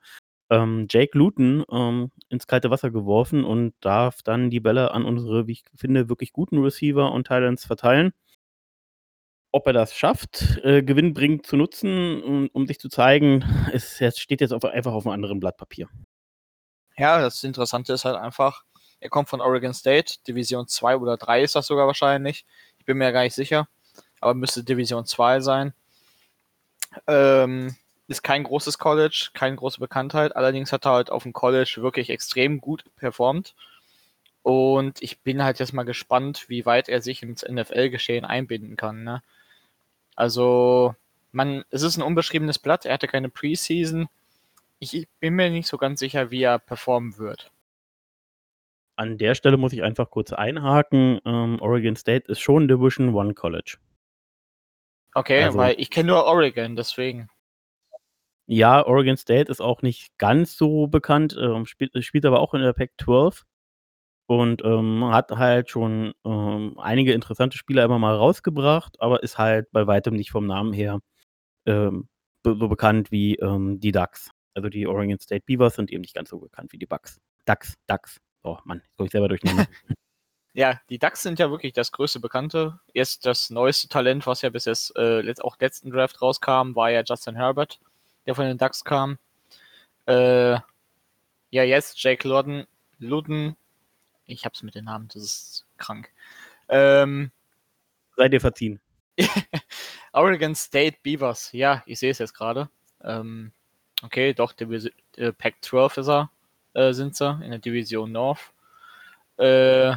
ähm, 0.50 0.86
Jake 0.88 1.16
Luton 1.18 1.64
ähm, 1.70 2.12
ins 2.28 2.46
kalte 2.46 2.70
Wasser 2.70 2.90
geworfen 2.90 3.44
und 3.44 3.74
darf 3.80 4.22
dann 4.22 4.50
die 4.50 4.60
Bälle 4.60 4.92
an 4.92 5.04
unsere, 5.04 5.46
wie 5.46 5.52
ich 5.52 5.64
finde, 5.74 6.08
wirklich 6.08 6.32
guten 6.32 6.62
Receiver 6.62 7.10
und 7.12 7.26
Thailands 7.26 7.64
verteilen. 7.64 8.12
Ob 9.52 9.66
er 9.66 9.72
das 9.72 9.94
schafft, 9.94 10.58
äh, 10.62 10.82
gewinnbringend 10.82 11.46
zu 11.46 11.56
nutzen, 11.56 12.22
um, 12.22 12.48
um 12.52 12.66
sich 12.66 12.78
zu 12.78 12.88
zeigen, 12.88 13.44
jetzt, 13.72 14.20
steht 14.20 14.40
jetzt 14.40 14.52
auf, 14.52 14.64
einfach 14.64 14.92
auf 14.92 15.06
einem 15.06 15.14
anderen 15.14 15.40
Blatt 15.40 15.56
Papier. 15.56 15.88
Ja, 16.96 17.20
das 17.20 17.42
Interessante 17.42 17.92
ist 17.92 18.04
halt 18.04 18.16
einfach, 18.16 18.64
er 19.00 19.10
kommt 19.10 19.28
von 19.28 19.40
Oregon 19.40 19.74
State, 19.74 20.16
Division 20.26 20.66
2 20.68 20.96
oder 20.96 21.16
3 21.16 21.42
ist 21.42 21.54
das 21.54 21.66
sogar 21.66 21.86
wahrscheinlich 21.86 22.46
bin 22.86 22.98
mir 22.98 23.12
gar 23.12 23.22
nicht 23.22 23.34
sicher, 23.34 23.68
aber 24.20 24.34
müsste 24.34 24.64
Division 24.64 25.04
2 25.04 25.40
sein. 25.40 25.74
Ähm, 27.06 27.76
ist 28.08 28.22
kein 28.22 28.44
großes 28.44 28.78
College, 28.78 29.30
keine 29.34 29.56
große 29.56 29.80
Bekanntheit, 29.80 30.36
allerdings 30.36 30.72
hat 30.72 30.86
er 30.86 30.92
halt 30.92 31.10
auf 31.10 31.24
dem 31.24 31.32
College 31.32 31.78
wirklich 31.78 32.10
extrem 32.10 32.60
gut 32.60 32.84
performt. 32.96 33.54
Und 34.42 35.02
ich 35.02 35.18
bin 35.20 35.42
halt 35.42 35.58
jetzt 35.58 35.72
mal 35.72 35.82
gespannt, 35.82 36.48
wie 36.48 36.64
weit 36.64 36.88
er 36.88 37.02
sich 37.02 37.22
ins 37.22 37.42
NFL-Geschehen 37.42 38.24
einbinden 38.24 38.76
kann. 38.76 39.02
Ne? 39.02 39.22
Also, 40.14 40.94
man, 41.32 41.64
es 41.70 41.82
ist 41.82 41.96
ein 41.96 42.02
unbeschriebenes 42.02 42.60
Blatt, 42.60 42.86
er 42.86 42.94
hatte 42.94 43.08
keine 43.08 43.28
Preseason. 43.28 44.08
Ich 44.78 45.08
bin 45.18 45.34
mir 45.34 45.50
nicht 45.50 45.66
so 45.66 45.78
ganz 45.78 45.98
sicher, 45.98 46.30
wie 46.30 46.42
er 46.42 46.60
performen 46.60 47.18
wird. 47.18 47.50
An 48.96 49.18
der 49.18 49.34
Stelle 49.34 49.56
muss 49.58 49.72
ich 49.72 49.82
einfach 49.82 50.10
kurz 50.10 50.32
einhaken. 50.32 51.20
Ähm, 51.24 51.58
Oregon 51.60 51.96
State 51.96 52.30
ist 52.30 52.40
schon 52.40 52.66
Division 52.66 53.14
One 53.14 53.34
College. 53.34 53.76
Okay, 55.14 55.44
Also- 55.44 55.58
weil 55.58 55.78
ich 55.78 55.90
kenne 55.90 56.08
nur 56.12 56.24
Oregon, 56.24 56.76
deswegen. 56.76 57.28
Ja, 58.48 58.86
Oregon 58.86 59.16
State 59.16 59.50
ist 59.50 59.60
auch 59.60 59.82
nicht 59.82 60.16
ganz 60.18 60.56
so 60.56 60.86
bekannt, 60.86 61.36
ähm, 61.38 61.66
spielt, 61.66 61.92
spielt 62.04 62.24
aber 62.24 62.40
auch 62.40 62.54
in 62.54 62.60
der 62.62 62.72
Pac-12 62.74 63.42
und 64.28 64.62
ähm, 64.64 65.04
hat 65.06 65.32
halt 65.32 65.68
schon 65.68 66.14
ähm, 66.24 66.78
einige 66.78 67.12
interessante 67.12 67.58
Spieler 67.58 67.84
immer 67.84 67.98
mal 67.98 68.14
rausgebracht, 68.14 69.00
aber 69.00 69.22
ist 69.24 69.36
halt 69.38 69.66
bei 69.72 69.86
weitem 69.88 70.14
nicht 70.14 70.30
vom 70.30 70.46
Namen 70.46 70.72
her 70.72 71.00
ähm, 71.66 72.08
so, 72.44 72.54
so 72.56 72.68
bekannt 72.68 73.10
wie 73.10 73.34
ähm, 73.36 73.80
die 73.80 73.90
Ducks. 73.92 74.30
Also 74.54 74.68
die 74.68 74.86
Oregon 74.86 75.18
State 75.18 75.42
Beavers 75.44 75.74
sind 75.74 75.90
eben 75.90 76.02
nicht 76.02 76.14
ganz 76.14 76.30
so 76.30 76.38
bekannt 76.38 76.72
wie 76.72 76.78
die 76.78 76.86
Bucks. 76.86 77.18
Ducks, 77.46 77.74
Ducks. 77.88 78.20
Oh 78.46 78.58
Mann, 78.62 78.78
jetzt 78.78 78.96
komme 78.96 79.06
ich 79.06 79.12
selber 79.12 79.28
durcheinander. 79.28 79.66
Ja, 80.52 80.80
die 80.88 80.98
Ducks 80.98 81.20
sind 81.20 81.38
ja 81.38 81.50
wirklich 81.50 81.74
das 81.74 81.92
größte 81.92 82.18
Bekannte. 82.18 82.80
Erst 82.94 83.26
das 83.26 83.50
neueste 83.50 83.88
Talent, 83.88 84.26
was 84.26 84.40
ja 84.40 84.48
bis 84.48 84.64
jetzt 84.64 84.96
äh, 84.96 85.20
letzt, 85.20 85.44
auch 85.44 85.58
letzten 85.60 85.90
Draft 85.90 86.22
rauskam, 86.22 86.74
war 86.74 86.90
ja 86.90 87.02
Justin 87.04 87.36
Herbert, 87.36 87.78
der 88.24 88.34
von 88.34 88.46
den 88.46 88.56
Ducks 88.56 88.82
kam. 88.82 89.18
Äh, 90.06 90.52
ja, 90.52 91.62
jetzt 91.62 92.02
Jake 92.02 92.26
Luden, 92.26 92.66
Luden. 92.98 93.54
Ich 94.24 94.46
hab's 94.46 94.62
mit 94.62 94.74
den 94.74 94.86
Namen, 94.86 95.08
das 95.12 95.22
ist 95.22 95.66
krank. 95.76 96.10
Ähm, 96.70 97.32
Seid 98.16 98.32
ihr 98.32 98.40
verziehen. 98.40 98.80
Oregon 100.12 100.54
State 100.54 100.96
Beavers. 101.02 101.52
Ja, 101.52 101.82
ich 101.84 101.98
sehe 101.98 102.12
es 102.12 102.18
jetzt 102.18 102.32
gerade. 102.32 102.70
Ähm, 103.04 103.52
okay, 104.02 104.32
doch, 104.32 104.54
Divis 104.54 104.88
äh, 105.18 105.32
Pac-12 105.34 106.00
ist 106.00 106.08
er, 106.08 106.30
äh, 106.76 106.92
sind 106.92 107.16
sie 107.16 107.40
in 107.42 107.50
der 107.50 107.58
Division 107.58 108.12
North. 108.12 108.52
Äh, 109.38 109.94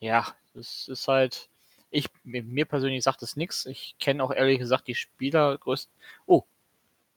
ja, 0.00 0.26
das 0.54 0.88
ist 0.88 1.08
halt. 1.08 1.48
Ich, 1.90 2.06
mir, 2.22 2.44
mir 2.44 2.64
persönlich 2.66 3.02
sagt 3.02 3.20
das 3.22 3.34
nichts. 3.36 3.66
Ich 3.66 3.96
kenne 3.98 4.22
auch 4.22 4.30
ehrlich 4.30 4.60
gesagt 4.60 4.86
die 4.86 4.94
Spieler 4.94 5.58
größten. 5.58 5.92
Oh, 6.26 6.44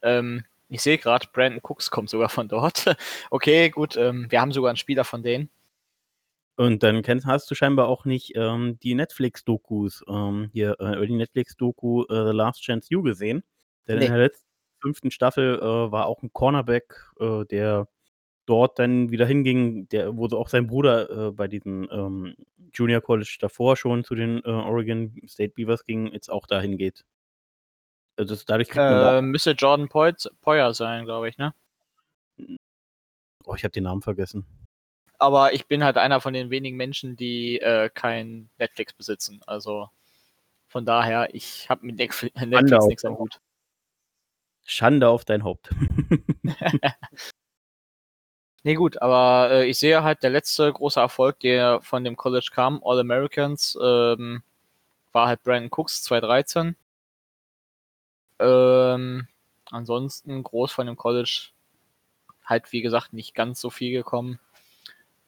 ähm, 0.01 0.45
ich 0.67 0.81
sehe 0.81 0.97
gerade, 0.97 1.27
Brandon 1.31 1.61
Cooks 1.61 1.91
kommt 1.91 2.09
sogar 2.09 2.29
von 2.29 2.47
dort. 2.47 2.85
okay, 3.29 3.69
gut, 3.69 3.95
ähm, 3.95 4.25
wir 4.31 4.41
haben 4.41 4.51
sogar 4.51 4.69
einen 4.71 4.77
Spieler 4.77 5.03
von 5.03 5.21
denen. 5.21 5.51
Und 6.55 6.81
dann 6.81 7.03
kennst, 7.03 7.27
hast 7.27 7.49
du 7.51 7.55
scheinbar 7.55 7.87
auch 7.87 8.05
nicht 8.05 8.33
ähm, 8.35 8.79
die 8.81 8.95
Netflix-Dokus, 8.95 10.03
ähm, 10.07 10.49
hier, 10.51 10.79
äh, 10.79 11.05
die 11.05 11.13
Netflix-Doku 11.15 12.05
äh, 12.05 12.27
The 12.27 12.35
Last 12.35 12.63
Chance 12.63 12.87
You 12.89 13.03
gesehen. 13.03 13.43
Denn 13.87 13.99
Nee. 13.99 14.05
in 14.05 14.11
der 14.11 14.21
letzten 14.21 14.47
fünften 14.81 15.11
Staffel 15.11 15.59
äh, 15.59 15.91
war 15.91 16.07
auch 16.07 16.23
ein 16.23 16.33
Cornerback, 16.33 16.95
äh, 17.19 17.45
der 17.45 17.87
dort 18.45 18.79
dann 18.79 19.09
wieder 19.11 19.25
hinging, 19.25 19.87
der, 19.89 20.17
wo 20.17 20.27
so 20.27 20.37
auch 20.37 20.49
sein 20.49 20.67
Bruder 20.67 21.09
äh, 21.09 21.31
bei 21.31 21.47
diesem 21.47 21.87
ähm, 21.91 22.35
Junior 22.73 23.01
College 23.01 23.37
davor 23.39 23.77
schon 23.77 24.03
zu 24.03 24.15
den 24.15 24.43
äh, 24.43 24.49
Oregon 24.49 25.15
State 25.27 25.53
Beavers 25.55 25.85
ging, 25.85 26.07
jetzt 26.07 26.29
auch 26.29 26.47
dahin 26.47 26.77
geht. 26.77 27.05
Also 28.17 28.33
das, 28.33 28.45
dadurch 28.45 28.69
kriegt 28.69 28.77
man 28.77 28.93
da, 28.93 29.17
Äh, 29.17 29.21
müsste 29.21 29.51
Jordan 29.51 29.87
Poyer 29.87 30.73
sein, 30.73 31.05
glaube 31.05 31.29
ich, 31.29 31.37
ne? 31.37 31.53
oh, 33.45 33.55
ich 33.55 33.63
habe 33.63 33.71
den 33.71 33.83
Namen 33.83 34.01
vergessen. 34.01 34.45
aber 35.19 35.53
ich 35.53 35.67
bin 35.67 35.83
halt 35.83 35.97
einer 35.97 36.19
von 36.21 36.33
den 36.33 36.49
wenigen 36.49 36.77
Menschen, 36.77 37.15
die 37.15 37.59
äh, 37.59 37.89
kein 37.93 38.49
Netflix 38.57 38.93
besitzen. 38.93 39.41
Also 39.47 39.89
von 40.67 40.85
daher, 40.85 41.33
ich 41.33 41.69
habe 41.69 41.85
mit 41.85 41.95
Netflix, 41.97 42.35
Netflix 42.41 42.85
nichts 42.87 43.05
am 43.05 43.17
Hut. 43.17 43.39
Schande 44.65 45.09
auf 45.09 45.25
dein 45.25 45.43
Haupt. 45.43 45.69
Nee, 48.63 48.75
gut, 48.75 49.01
aber 49.01 49.49
äh, 49.51 49.65
ich 49.67 49.77
sehe 49.77 50.03
halt, 50.03 50.23
der 50.23 50.29
letzte 50.29 50.71
große 50.71 50.99
Erfolg, 50.99 51.39
der 51.41 51.81
von 51.81 52.03
dem 52.05 52.15
College 52.15 52.49
kam, 52.53 52.81
All 52.83 52.99
Americans, 52.99 53.77
ähm, 53.81 54.41
war 55.11 55.27
halt 55.27 55.43
Brandon 55.43 55.69
Cooks 55.71 56.03
2013. 56.03 56.75
Ähm, 58.39 59.27
ansonsten 59.69 60.43
groß 60.43 60.71
von 60.71 60.87
dem 60.87 60.95
College 60.95 61.49
halt, 62.45 62.71
wie 62.71 62.81
gesagt, 62.81 63.13
nicht 63.13 63.35
ganz 63.35 63.59
so 63.61 63.69
viel 63.69 63.91
gekommen. 63.91 64.39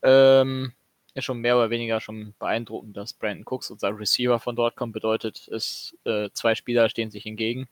Ähm, 0.01 0.73
ist 1.13 1.25
schon 1.25 1.39
mehr 1.39 1.57
oder 1.57 1.69
weniger 1.69 2.01
schon 2.01 2.35
beeindruckend, 2.39 2.95
dass 2.97 3.13
Brandon 3.13 3.45
Cooks, 3.45 3.71
unser 3.71 3.97
Receiver 3.97 4.39
von 4.39 4.55
dort 4.55 4.75
kommt, 4.75 4.93
bedeutet, 4.93 5.47
es 5.49 5.97
äh, 6.05 6.29
zwei 6.33 6.55
Spieler 6.55 6.89
stehen 6.89 7.11
sich 7.11 7.25
entgegen. 7.25 7.67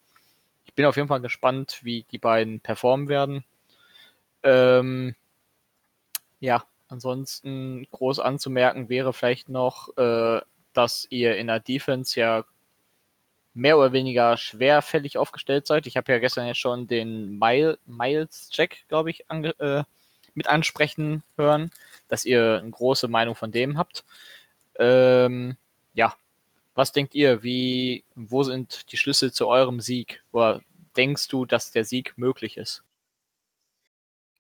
Ich 0.65 0.74
bin 0.74 0.86
auf 0.86 0.96
jeden 0.96 1.10
Fall 1.10 1.22
gespannt, 1.22 1.79
wie 1.84 2.03
die 2.12 2.17
beiden 2.17 2.60
performen 2.62 3.10
werden. 3.10 3.43
Ähm, 4.43 5.15
ja, 6.44 6.66
ansonsten 6.90 7.88
groß 7.92 8.20
anzumerken 8.20 8.90
wäre 8.90 9.14
vielleicht 9.14 9.48
noch, 9.48 9.96
äh, 9.98 10.42
dass 10.74 11.08
ihr 11.10 11.38
in 11.38 11.48
der 11.48 11.62
Defense 11.62 12.20
ja 12.20 12.44
mehr 13.54 13.78
oder 13.78 13.94
weniger 13.94 14.36
schwerfällig 14.36 15.18
aufgestellt 15.18 15.68
seid. 15.68 15.88
Ich 15.88 15.96
habe 15.96 16.12
ja 16.12 16.20
gestern 16.20 16.46
jetzt 16.48 16.60
schon 16.60 16.88
den 16.88 17.40
Mile, 17.40 17.80
Miles-Check, 17.86 18.86
glaube 18.90 19.10
ich, 19.10 19.32
ange, 19.32 19.58
äh, 19.60 19.84
mit 20.34 20.48
ansprechen 20.48 21.24
hören, 21.38 21.72
dass 22.10 22.26
ihr 22.26 22.60
eine 22.62 22.72
große 22.72 23.08
Meinung 23.08 23.36
von 23.36 23.54
dem 23.54 23.78
habt. 23.78 24.04
Ähm, 24.78 25.56
ja, 25.94 26.14
was 26.76 26.92
denkt 26.92 27.16
ihr? 27.16 27.42
Wie, 27.42 28.04
wo 28.16 28.44
sind 28.44 28.92
die 28.92 28.98
Schlüssel 28.98 29.32
zu 29.32 29.48
eurem 29.48 29.80
Sieg? 29.80 30.24
Oder 30.34 30.60
denkst 30.98 31.30
du, 31.30 31.46
dass 31.46 31.72
der 31.72 31.86
Sieg 31.86 32.18
möglich 32.18 32.58
ist? 32.58 32.84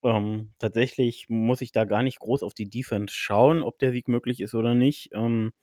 Ähm, 0.03 0.51
tatsächlich 0.59 1.27
muss 1.29 1.61
ich 1.61 1.71
da 1.71 1.85
gar 1.85 2.03
nicht 2.03 2.19
groß 2.19 2.43
auf 2.43 2.53
die 2.53 2.69
Defense 2.69 3.13
schauen, 3.15 3.63
ob 3.63 3.79
der 3.79 3.91
Sieg 3.91 4.07
möglich 4.09 4.41
ist 4.41 4.53
oder 4.55 4.75
nicht. 4.75 5.09
Ähm, 5.13 5.53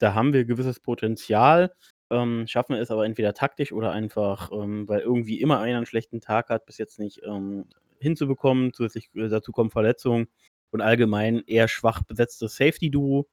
da 0.00 0.14
haben 0.14 0.32
wir 0.34 0.44
gewisses 0.44 0.80
Potenzial, 0.80 1.74
ähm, 2.10 2.46
schaffen 2.48 2.74
es 2.76 2.90
aber 2.90 3.06
entweder 3.06 3.34
taktisch 3.34 3.72
oder 3.72 3.92
einfach, 3.92 4.52
ähm, 4.52 4.88
weil 4.88 5.00
irgendwie 5.00 5.40
immer 5.40 5.60
einer 5.60 5.78
einen 5.78 5.86
schlechten 5.86 6.20
Tag 6.20 6.50
hat, 6.50 6.66
bis 6.66 6.78
jetzt 6.78 6.98
nicht 7.00 7.22
ähm, 7.24 7.66
hinzubekommen. 8.00 8.72
Zusätzlich 8.74 9.10
äh, 9.16 9.28
dazu 9.28 9.52
kommen 9.52 9.70
Verletzungen 9.70 10.28
und 10.72 10.80
allgemein 10.82 11.42
eher 11.46 11.68
schwach 11.68 12.02
besetztes 12.04 12.56
Safety-Duo, 12.56 13.28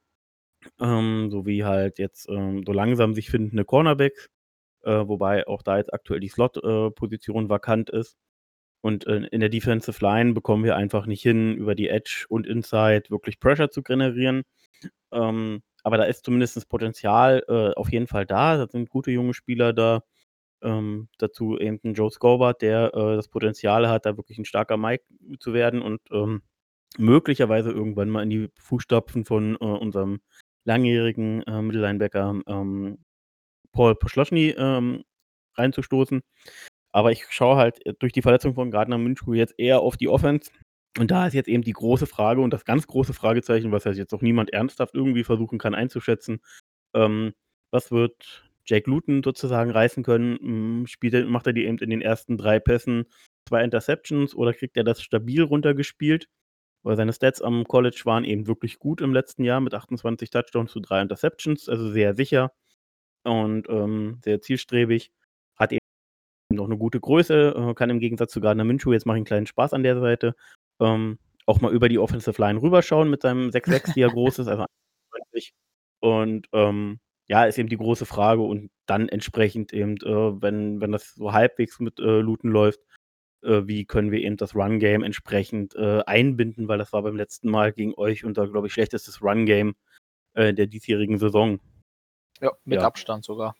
ähm, 0.80 1.30
sowie 1.30 1.64
halt 1.64 1.98
jetzt 1.98 2.28
ähm, 2.28 2.64
so 2.66 2.72
langsam 2.72 3.14
sich 3.14 3.30
findende 3.30 3.64
Cornerbacks, 3.64 4.28
äh, 4.84 4.92
wobei 5.08 5.46
auch 5.48 5.62
da 5.62 5.78
jetzt 5.78 5.92
aktuell 5.94 6.20
die 6.20 6.28
Slot-Position 6.28 7.48
vakant 7.50 7.90
ist. 7.90 8.16
Und 8.82 9.06
äh, 9.06 9.26
in 9.30 9.40
der 9.40 9.48
Defensive 9.48 10.02
Line 10.04 10.32
bekommen 10.32 10.64
wir 10.64 10.76
einfach 10.76 11.06
nicht 11.06 11.22
hin, 11.22 11.54
über 11.54 11.74
die 11.74 11.88
Edge 11.88 12.24
und 12.28 12.46
Inside 12.46 13.04
wirklich 13.10 13.40
Pressure 13.40 13.70
zu 13.70 13.82
generieren. 13.82 14.42
Ähm, 15.12 15.62
aber 15.82 15.96
da 15.98 16.04
ist 16.04 16.24
zumindest 16.24 16.56
das 16.56 16.66
Potenzial 16.66 17.42
äh, 17.48 17.74
auf 17.74 17.92
jeden 17.92 18.06
Fall 18.06 18.26
da. 18.26 18.56
Da 18.56 18.66
sind 18.68 18.90
gute 18.90 19.10
junge 19.10 19.34
Spieler 19.34 19.72
da. 19.72 20.02
Ähm, 20.62 21.08
dazu 21.18 21.58
eben 21.58 21.80
ein 21.84 21.94
Joe 21.94 22.10
Scobart, 22.10 22.60
der 22.62 22.94
äh, 22.94 23.16
das 23.16 23.28
Potenzial 23.28 23.88
hat, 23.88 24.04
da 24.04 24.16
wirklich 24.18 24.38
ein 24.38 24.44
starker 24.44 24.76
Mike 24.76 25.04
zu 25.38 25.54
werden 25.54 25.80
und 25.80 26.00
ähm, 26.12 26.42
möglicherweise 26.98 27.70
irgendwann 27.70 28.10
mal 28.10 28.22
in 28.22 28.30
die 28.30 28.48
Fußstapfen 28.58 29.24
von 29.24 29.54
äh, 29.54 29.64
unserem 29.64 30.20
langjährigen 30.64 31.42
äh, 31.44 31.62
Mittellinebacker 31.62 32.42
ähm, 32.46 32.98
Paul 33.72 33.94
Poschloschny 33.94 34.54
ähm, 34.58 35.04
reinzustoßen. 35.56 36.20
Aber 36.92 37.12
ich 37.12 37.26
schaue 37.30 37.56
halt 37.56 37.84
äh, 37.86 37.94
durch 37.98 38.12
die 38.12 38.22
Verletzung 38.22 38.54
von 38.54 38.70
Gardner 38.70 38.98
Minshew 38.98 39.34
jetzt 39.34 39.54
eher 39.58 39.80
auf 39.80 39.96
die 39.96 40.08
Offense. 40.08 40.50
Und 40.98 41.10
da 41.10 41.26
ist 41.26 41.34
jetzt 41.34 41.48
eben 41.48 41.62
die 41.62 41.72
große 41.72 42.06
Frage 42.06 42.40
und 42.40 42.52
das 42.52 42.64
ganz 42.64 42.86
große 42.86 43.14
Fragezeichen, 43.14 43.70
was 43.72 43.84
jetzt 43.84 44.12
auch 44.12 44.22
niemand 44.22 44.52
ernsthaft 44.52 44.94
irgendwie 44.94 45.24
versuchen 45.24 45.58
kann 45.58 45.74
einzuschätzen. 45.74 46.40
Ähm, 46.94 47.32
was 47.70 47.92
wird 47.92 48.50
Jake 48.66 48.90
Luton 48.90 49.22
sozusagen 49.22 49.70
reißen 49.70 50.02
können? 50.02 50.38
Hm, 50.38 50.86
Spielt 50.86 51.14
er, 51.14 51.24
macht 51.26 51.46
er 51.46 51.52
die 51.52 51.64
eben 51.66 51.78
in 51.78 51.90
den 51.90 52.02
ersten 52.02 52.36
drei 52.36 52.58
Pässen 52.58 53.06
zwei 53.48 53.62
Interceptions 53.64 54.34
oder 54.34 54.52
kriegt 54.52 54.76
er 54.76 54.84
das 54.84 55.02
stabil 55.02 55.42
runtergespielt? 55.42 56.28
Weil 56.82 56.96
seine 56.96 57.12
Stats 57.12 57.42
am 57.42 57.64
College 57.64 58.02
waren 58.04 58.24
eben 58.24 58.46
wirklich 58.46 58.78
gut 58.78 59.00
im 59.00 59.12
letzten 59.12 59.44
Jahr 59.44 59.60
mit 59.60 59.74
28 59.74 60.30
Touchdowns 60.30 60.72
zu 60.72 60.80
drei 60.80 61.02
Interceptions, 61.02 61.68
also 61.68 61.90
sehr 61.90 62.14
sicher 62.14 62.52
und 63.24 63.68
ähm, 63.68 64.18
sehr 64.24 64.40
zielstrebig. 64.40 65.12
Noch 66.50 66.66
eine 66.66 66.78
gute 66.78 67.00
Größe, 67.00 67.54
äh, 67.56 67.74
kann 67.74 67.90
im 67.90 68.00
Gegensatz 68.00 68.32
zu 68.32 68.40
Gardner 68.40 68.64
Minshew, 68.64 68.92
jetzt 68.92 69.06
mache 69.06 69.16
ich 69.16 69.20
einen 69.20 69.26
kleinen 69.26 69.46
Spaß 69.46 69.72
an 69.72 69.82
der 69.82 70.00
Seite, 70.00 70.34
ähm, 70.80 71.18
auch 71.46 71.60
mal 71.60 71.72
über 71.72 71.88
die 71.88 71.98
Offensive 71.98 72.40
Line 72.40 72.60
rüberschauen 72.60 73.08
mit 73.08 73.22
seinem 73.22 73.50
6'6, 73.50 73.94
die 73.94 74.02
er 74.02 74.10
groß 74.10 74.40
ist, 74.40 74.48
also 74.48 74.64
21. 75.12 75.52
Und 76.00 76.48
ähm, 76.52 76.98
ja, 77.28 77.44
ist 77.44 77.58
eben 77.58 77.68
die 77.68 77.76
große 77.76 78.06
Frage 78.06 78.42
und 78.42 78.70
dann 78.86 79.08
entsprechend 79.08 79.72
eben, 79.72 79.96
äh, 79.98 80.42
wenn, 80.42 80.80
wenn 80.80 80.90
das 80.90 81.14
so 81.14 81.32
halbwegs 81.32 81.78
mit 81.78 82.00
äh, 82.00 82.20
Luton 82.20 82.50
läuft, 82.50 82.80
äh, 83.42 83.62
wie 83.66 83.84
können 83.84 84.10
wir 84.10 84.20
eben 84.20 84.36
das 84.36 84.54
Run-Game 84.54 85.04
entsprechend 85.04 85.74
äh, 85.76 86.02
einbinden, 86.06 86.66
weil 86.66 86.78
das 86.78 86.92
war 86.92 87.02
beim 87.02 87.16
letzten 87.16 87.48
Mal 87.48 87.72
gegen 87.72 87.94
euch 87.94 88.24
unser, 88.24 88.48
glaube 88.48 88.66
ich, 88.66 88.72
schlechtestes 88.72 89.22
Run-Game 89.22 89.74
äh, 90.34 90.52
der 90.52 90.66
diesjährigen 90.66 91.18
Saison. 91.18 91.60
Ja, 92.40 92.52
mit 92.64 92.80
Ja. 92.80 92.86
Abstand 92.86 93.24
sogar. 93.24 93.54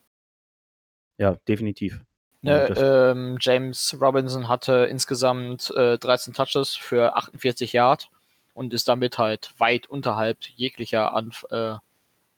Ja, 1.18 1.36
definitiv. 1.46 2.02
Ne, 2.42 2.68
ähm, 2.76 3.36
James 3.38 3.96
Robinson 4.00 4.48
hatte 4.48 4.86
insgesamt 4.90 5.70
äh, 5.76 5.98
13 5.98 6.32
Touches 6.32 6.74
für 6.74 7.14
48 7.14 7.74
Yard 7.74 8.08
und 8.54 8.72
ist 8.72 8.88
damit 8.88 9.18
halt 9.18 9.52
weit 9.58 9.86
unterhalb 9.88 10.44
jeglicher 10.56 11.14
Anf 11.14 11.44
äh, 11.50 11.76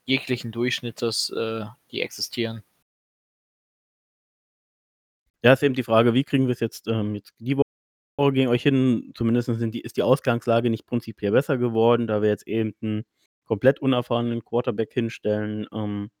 jeglichen 0.05 0.51
Durchschnittes, 0.51 1.29
äh, 1.29 1.65
die 1.91 2.01
existieren. 2.01 2.63
Ja, 5.41 5.53
ist 5.53 5.63
eben 5.63 5.75
die 5.75 5.83
Frage, 5.83 6.13
wie 6.13 6.23
kriegen 6.23 6.47
wir 6.47 6.53
es 6.53 6.59
jetzt, 6.59 6.87
ähm, 6.87 7.15
jetzt 7.15 7.33
die 7.39 7.57
Woche 7.57 8.33
gegen 8.33 8.49
euch 8.49 8.63
hin? 8.63 9.11
Zumindest 9.15 9.47
sind 9.47 9.73
die, 9.73 9.81
ist 9.81 9.97
die 9.97 10.03
Ausgangslage 10.03 10.69
nicht 10.69 10.85
prinzipiell 10.85 11.31
besser 11.31 11.57
geworden, 11.57 12.07
da 12.07 12.21
wir 12.21 12.29
jetzt 12.29 12.47
eben 12.47 12.73
einen 12.81 13.05
komplett 13.45 13.79
unerfahrenen 13.79 14.43
Quarterback 14.43 14.93
hinstellen, 14.93 15.67
ähm, 15.73 16.11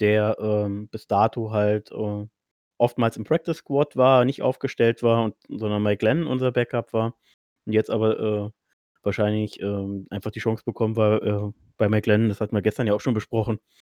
der 0.00 0.36
ähm, 0.40 0.88
bis 0.88 1.06
dato 1.06 1.52
halt 1.52 1.92
äh, 1.92 2.26
oftmals 2.82 3.16
im 3.16 3.24
Practice 3.24 3.58
Squad 3.58 3.96
war, 3.96 4.24
nicht 4.24 4.42
aufgestellt 4.42 5.02
war, 5.02 5.24
und, 5.24 5.34
sondern 5.48 5.82
Mike 5.82 5.98
Glenn 5.98 6.26
unser 6.26 6.52
Backup 6.52 6.92
war. 6.92 7.14
Und 7.66 7.72
jetzt 7.72 7.90
aber 7.90 8.18
äh, 8.20 8.50
wahrscheinlich 9.02 9.60
äh, 9.60 10.04
einfach 10.10 10.30
die 10.30 10.40
Chance 10.40 10.64
bekommen 10.64 10.96
war 10.96 11.22
äh, 11.22 11.52
bei 11.76 11.88
Mike 11.88 12.02
Glenn, 12.02 12.28
das 12.28 12.40
hatten 12.40 12.54
wir 12.54 12.62
gestern 12.62 12.86
ja 12.86 12.94
auch 12.94 13.00
schon 13.00 13.14
besprochen, 13.14 13.58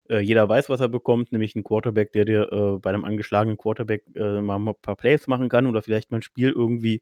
äh, 0.09 0.19
jeder 0.19 0.47
weiß, 0.49 0.69
was 0.69 0.81
er 0.81 0.89
bekommt, 0.89 1.31
nämlich 1.31 1.55
einen 1.55 1.63
Quarterback, 1.63 2.11
der 2.11 2.25
dir 2.25 2.51
äh, 2.51 2.79
bei 2.79 2.89
einem 2.89 3.05
angeschlagenen 3.05 3.57
Quarterback 3.57 4.03
äh, 4.15 4.41
mal 4.41 4.59
ein 4.59 4.75
paar 4.81 4.95
Plays 4.95 5.27
machen 5.27 5.49
kann 5.49 5.65
oder 5.65 5.81
vielleicht 5.81 6.11
mal 6.11 6.17
ein 6.17 6.23
Spiel 6.23 6.51
irgendwie 6.51 7.01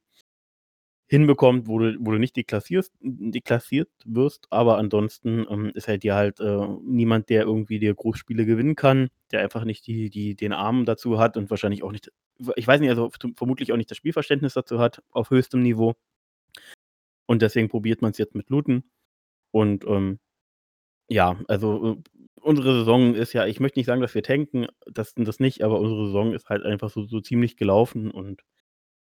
hinbekommt, 1.12 1.68
wo 1.68 1.78
du, 1.78 1.98
wo 2.00 2.12
du 2.12 2.20
nicht 2.20 2.38
deklassierst, 2.38 2.94
deklassiert 3.02 3.90
wirst, 4.06 4.48
aber 4.50 4.78
ansonsten 4.78 5.46
ähm, 5.50 5.70
ist 5.76 5.90
halt 5.90 6.04
dir 6.04 6.16
halt 6.16 6.40
äh, 6.40 6.68
niemand, 6.86 7.28
der 7.30 7.42
irgendwie 7.42 7.80
dir 7.80 7.94
Großspiele 7.94 8.46
gewinnen 8.46 8.78
kann, 8.78 9.10
der 9.34 9.42
einfach 9.42 9.66
nicht 9.66 9.86
die, 9.88 10.10
die, 10.10 10.36
den 10.36 10.54
Arm 10.54 10.86
dazu 10.86 11.20
hat 11.20 11.36
und 11.36 11.50
wahrscheinlich 11.50 11.84
auch 11.84 11.92
nicht, 11.92 12.14
ich 12.56 12.66
weiß 12.66 12.80
nicht, 12.80 12.90
also 12.90 13.10
vermutlich 13.36 13.74
auch 13.74 13.78
nicht 13.78 13.92
das 13.92 13.98
Spielverständnis 13.98 14.54
dazu 14.54 14.80
hat 14.80 15.04
auf 15.12 15.32
höchstem 15.32 15.62
Niveau. 15.62 15.96
Und 17.26 17.42
deswegen 17.42 17.68
probiert 17.68 18.02
man 18.02 18.12
es 18.12 18.18
jetzt 18.18 18.34
mit 18.34 18.50
Looten. 18.50 18.86
Und 19.52 19.84
ähm, 19.86 20.20
ja, 21.10 21.38
also 21.50 21.94
äh, 21.94 22.22
unsere 22.42 22.74
Saison 22.80 23.16
ist 23.16 23.34
ja, 23.34 23.46
ich 23.48 23.60
möchte 23.60 23.80
nicht 23.80 23.88
sagen, 23.88 24.02
dass 24.02 24.16
wir 24.16 24.24
tanken, 24.24 24.68
das, 24.86 25.14
das 25.18 25.42
nicht, 25.42 25.62
aber 25.62 25.78
unsere 25.82 26.06
Saison 26.06 26.34
ist 26.34 26.48
halt 26.48 26.64
einfach 26.64 26.90
so, 26.90 27.04
so 27.04 27.20
ziemlich 27.20 27.58
gelaufen 27.58 28.12
und 28.12 28.44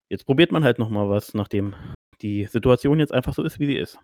jetzt 0.09 0.25
probiert 0.25 0.51
man 0.51 0.63
halt 0.63 0.79
nochmal 0.79 1.09
was, 1.09 1.33
nachdem 1.33 1.75
die 2.21 2.45
Situation 2.45 2.99
jetzt 2.99 3.13
einfach 3.13 3.33
so 3.33 3.43
ist, 3.43 3.59
wie 3.59 3.65
sie 3.65 3.77
ist. 3.77 3.97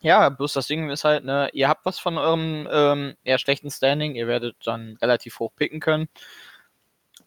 Ja, 0.00 0.28
bloß 0.28 0.52
das 0.52 0.66
Ding 0.66 0.90
ist 0.90 1.04
halt, 1.04 1.24
ne, 1.24 1.48
ihr 1.52 1.68
habt 1.68 1.86
was 1.86 1.98
von 1.98 2.18
eurem 2.18 2.68
ähm, 2.70 3.14
eher 3.24 3.38
schlechten 3.38 3.70
Standing, 3.70 4.14
ihr 4.14 4.26
werdet 4.26 4.56
dann 4.64 4.96
relativ 5.00 5.38
hoch 5.38 5.52
picken 5.56 5.80
können. 5.80 6.08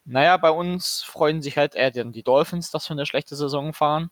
Naja, 0.06 0.38
bei 0.38 0.52
uns 0.52 1.04
freuen 1.04 1.42
sich 1.42 1.58
halt 1.58 1.76
eher 1.76 1.92
die 1.92 2.24
Dolphins, 2.24 2.72
dass 2.72 2.90
wir 2.90 2.96
eine 2.96 3.06
schlechte 3.06 3.36
Saison 3.36 3.74
fahren. 3.74 4.12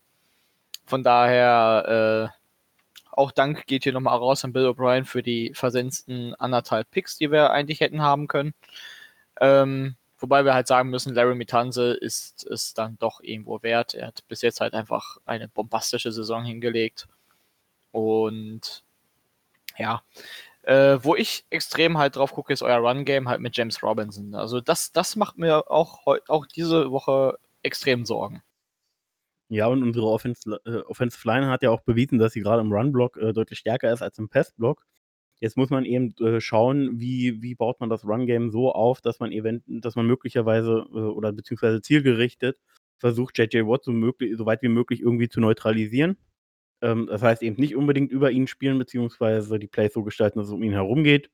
Von 0.86 1.04
daher, 1.04 2.32
äh, 2.32 2.38
auch 3.12 3.32
Dank 3.32 3.66
geht 3.68 3.84
hier 3.84 3.94
nochmal 3.94 4.18
raus 4.18 4.46
an 4.46 4.54
Bill 4.54 4.68
O'Brien 4.68 5.06
für 5.06 5.24
die 5.24 5.54
versetzten 5.56 6.36
anderthalb 6.36 6.92
Picks, 6.92 7.18
die 7.18 7.32
wir 7.32 7.52
eigentlich 7.52 7.80
hätten 7.82 8.02
haben 8.02 8.28
können. 8.28 8.54
Ähm, 9.42 9.96
wobei 10.20 10.46
wir 10.46 10.54
halt 10.54 10.68
sagen 10.68 10.90
müssen, 10.90 11.14
Larry 11.14 11.36
Mitanze 11.36 11.94
ist 11.94 12.46
es 12.46 12.74
dann 12.74 12.98
doch 13.00 13.22
irgendwo 13.22 13.62
wert. 13.64 13.94
Er 13.94 14.08
hat 14.08 14.28
bis 14.28 14.42
jetzt 14.42 14.62
halt 14.62 14.74
einfach 14.74 15.18
eine 15.26 15.48
bombastische 15.48 16.12
Saison 16.12 16.44
hingelegt. 16.44 17.08
Und 17.92 18.84
ja, 19.78 20.02
äh, 20.64 21.00
wo 21.02 21.16
ich 21.16 21.46
extrem 21.50 21.98
halt 21.98 22.16
drauf 22.16 22.34
gucke, 22.34 22.52
ist 22.52 22.62
euer 22.62 22.80
Run-Game 22.80 23.30
halt 23.30 23.42
mit 23.42 23.56
James 23.56 23.82
Robinson. 23.82 24.36
Also 24.36 24.60
das, 24.60 24.92
das 24.92 25.16
macht 25.16 25.38
mir 25.38 25.72
auch, 25.72 26.06
auch 26.28 26.46
diese 26.46 26.92
Woche 26.92 27.38
extrem 27.64 28.06
Sorgen. 28.06 28.44
Ja, 29.50 29.68
und 29.68 29.82
unsere 29.82 30.08
äh, 30.08 30.78
Offensive 30.82 31.28
Line 31.28 31.48
hat 31.48 31.64
ja 31.64 31.70
auch 31.70 31.82
bewiesen, 31.82 32.20
dass 32.20 32.34
sie 32.34 32.42
gerade 32.42 32.62
im 32.62 32.72
Run-Block 32.72 33.16
äh, 33.18 33.32
deutlich 33.32 33.60
stärker 33.60 33.94
ist 33.94 34.02
als 34.02 34.18
im 34.18 34.28
Pass-Block. 34.28 34.86
Jetzt 35.40 35.58
muss 35.58 35.70
man 35.70 35.86
eben 35.86 36.16
äh, 36.20 36.42
schauen, 36.42 37.00
wie, 37.00 37.42
wie 37.42 37.56
baut 37.56 37.80
man 37.80 37.90
das 37.90 38.06
Run-Game 38.06 38.50
so 38.50 38.72
auf, 38.72 39.02
dass 39.02 39.20
man 39.20 39.32
event 39.32 39.64
dass 39.68 39.96
man 39.96 40.08
möglicherweise 40.08 40.88
äh, 40.92 40.98
oder 40.98 41.32
beziehungsweise 41.32 41.82
zielgerichtet 41.82 42.60
versucht, 43.00 43.38
JJ 43.38 43.68
Watt 43.68 43.84
so, 43.84 43.92
möglich, 43.92 44.36
so 44.38 44.46
weit 44.46 44.62
wie 44.64 44.70
möglich 44.70 45.02
irgendwie 45.02 45.30
zu 45.30 45.40
neutralisieren. 45.40 46.18
Ähm, 46.82 47.08
das 47.08 47.22
heißt 47.22 47.44
eben 47.44 47.58
nicht 47.60 47.76
unbedingt 47.76 48.12
über 48.12 48.32
ihn 48.32 48.48
spielen, 48.48 48.80
beziehungsweise 48.80 49.60
die 49.60 49.68
Plays 49.68 49.94
so 49.94 50.04
gestalten, 50.04 50.40
dass 50.40 50.48
es 50.48 50.54
um 50.54 50.64
ihn 50.64 50.74
herum 50.74 51.04
geht, 51.04 51.30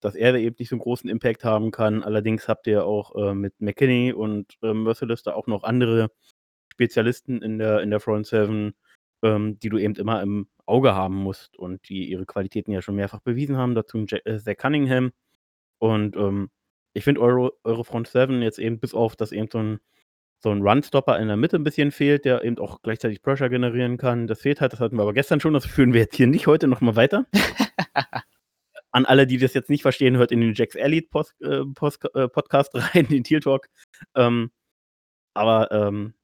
dass 0.00 0.14
er 0.16 0.32
da 0.32 0.38
eben 0.38 0.56
nicht 0.58 0.68
so 0.68 0.76
einen 0.76 0.82
großen 0.82 1.10
Impact 1.10 1.44
haben 1.44 1.70
kann. 1.70 2.02
Allerdings 2.02 2.48
habt 2.48 2.66
ihr 2.66 2.84
auch 2.86 3.14
äh, 3.16 3.34
mit 3.34 3.54
McKinney 3.60 4.12
und 4.12 4.56
äh, 4.62 4.74
Merciless 4.74 5.22
da 5.22 5.34
auch 5.34 5.46
noch 5.46 5.64
andere 5.64 6.10
Spezialisten 6.72 7.42
in 7.42 7.58
der, 7.58 7.80
in 7.82 7.90
der 7.90 8.00
Front 8.00 8.26
Seven, 8.26 8.74
ähm, 9.22 9.58
die 9.60 9.68
du 9.68 9.78
eben 9.78 9.94
immer 9.96 10.22
im 10.22 10.48
Auge 10.66 10.94
haben 10.94 11.16
musst 11.16 11.56
und 11.58 11.88
die 11.88 12.08
ihre 12.10 12.26
Qualitäten 12.26 12.72
ja 12.72 12.82
schon 12.82 12.96
mehrfach 12.96 13.20
bewiesen 13.20 13.56
haben. 13.56 13.74
Dazu 13.74 13.98
äh, 13.98 14.38
Zach 14.38 14.56
Cunningham. 14.56 15.12
Und 15.78 16.16
ähm, 16.16 16.50
ich 16.94 17.04
finde 17.04 17.20
eure, 17.20 17.84
Front 17.84 18.08
Seven 18.08 18.40
jetzt 18.42 18.58
eben 18.58 18.78
bis 18.78 18.94
auf, 18.94 19.16
dass 19.16 19.32
eben 19.32 19.48
so 19.50 19.58
ein, 19.58 19.80
so 20.38 20.50
ein 20.50 20.62
Run-Stopper 20.62 21.18
in 21.18 21.28
der 21.28 21.36
Mitte 21.36 21.56
ein 21.56 21.64
bisschen 21.64 21.90
fehlt, 21.90 22.24
der 22.24 22.44
eben 22.44 22.58
auch 22.58 22.80
gleichzeitig 22.82 23.22
Pressure 23.22 23.48
generieren 23.48 23.96
kann. 23.96 24.26
Das 24.26 24.40
fehlt 24.40 24.60
halt, 24.60 24.72
das 24.72 24.80
hatten 24.80 24.96
wir 24.96 25.02
aber 25.02 25.12
gestern 25.12 25.40
schon, 25.40 25.52
das 25.52 25.66
führen 25.66 25.92
wir 25.92 26.00
jetzt 26.02 26.16
hier 26.16 26.26
nicht 26.26 26.46
heute 26.46 26.68
nochmal 26.68 26.96
weiter. 26.96 27.26
An 28.92 29.06
alle, 29.06 29.26
die 29.26 29.38
das 29.38 29.54
jetzt 29.54 29.70
nicht 29.70 29.82
verstehen, 29.82 30.16
hört 30.16 30.30
in 30.30 30.40
den 30.40 30.54
Jacks 30.54 30.76
Elite 30.76 31.08
Post, 31.10 31.34
äh, 31.42 31.64
Post, 31.74 32.04
äh, 32.14 32.28
Podcast 32.28 32.70
rein, 32.74 33.08
den 33.08 33.24
Teal 33.24 33.40
Talk. 33.40 33.68
Ähm, 34.14 34.52
aber 35.34 35.72
ähm, 35.72 36.14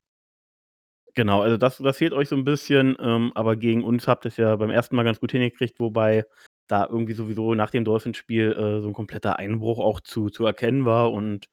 Genau, 1.15 1.43
also 1.43 1.57
das, 1.57 1.79
das 1.79 1.97
fehlt 1.97 2.13
euch 2.13 2.29
so 2.29 2.37
ein 2.37 2.45
bisschen, 2.45 2.97
ähm, 3.01 3.33
aber 3.35 3.57
gegen 3.57 3.83
uns 3.83 4.07
habt 4.07 4.25
ihr 4.27 4.29
es 4.29 4.37
ja 4.37 4.55
beim 4.57 4.71
ersten 4.71 4.97
Mal 4.97 5.03
ganz 5.03 5.21
gut 5.21 5.33
hingekriegt, 5.33 5.81
wobei 5.81 6.25
da 6.69 6.87
irgendwie 6.87 7.15
sowieso 7.15 7.55
nach 7.55 7.71
dem 7.71 7.85
Dolphins-Spiel 7.85 8.53
äh, 8.53 8.81
so 8.81 8.89
ein 8.89 8.95
kompletter 8.95 9.37
Einbruch 9.39 9.79
auch 9.81 10.01
zu, 10.01 10.31
zu 10.31 10.47
erkennen 10.47 10.85
war 10.85 11.13
und 11.13 11.49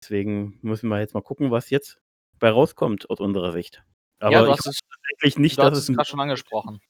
deswegen 0.00 0.58
müssen 0.62 0.88
wir 0.88 1.00
jetzt 1.00 1.14
mal 1.14 1.22
gucken, 1.22 1.50
was 1.50 1.70
jetzt 1.70 1.98
bei 2.38 2.50
rauskommt 2.50 3.10
aus 3.10 3.18
unserer 3.18 3.52
Sicht. 3.52 3.82
Aber 4.20 4.32
ja, 4.32 4.44
du 4.44 4.52
hast 4.52 4.66
es 4.66 4.80
tatsächlich 4.80 5.38
nicht, 5.38 5.58
du 5.58 5.62
dass 5.62 5.78
es 5.78 5.88
gerade 5.88 6.08
schon 6.08 6.20
angesprochen. 6.20 6.80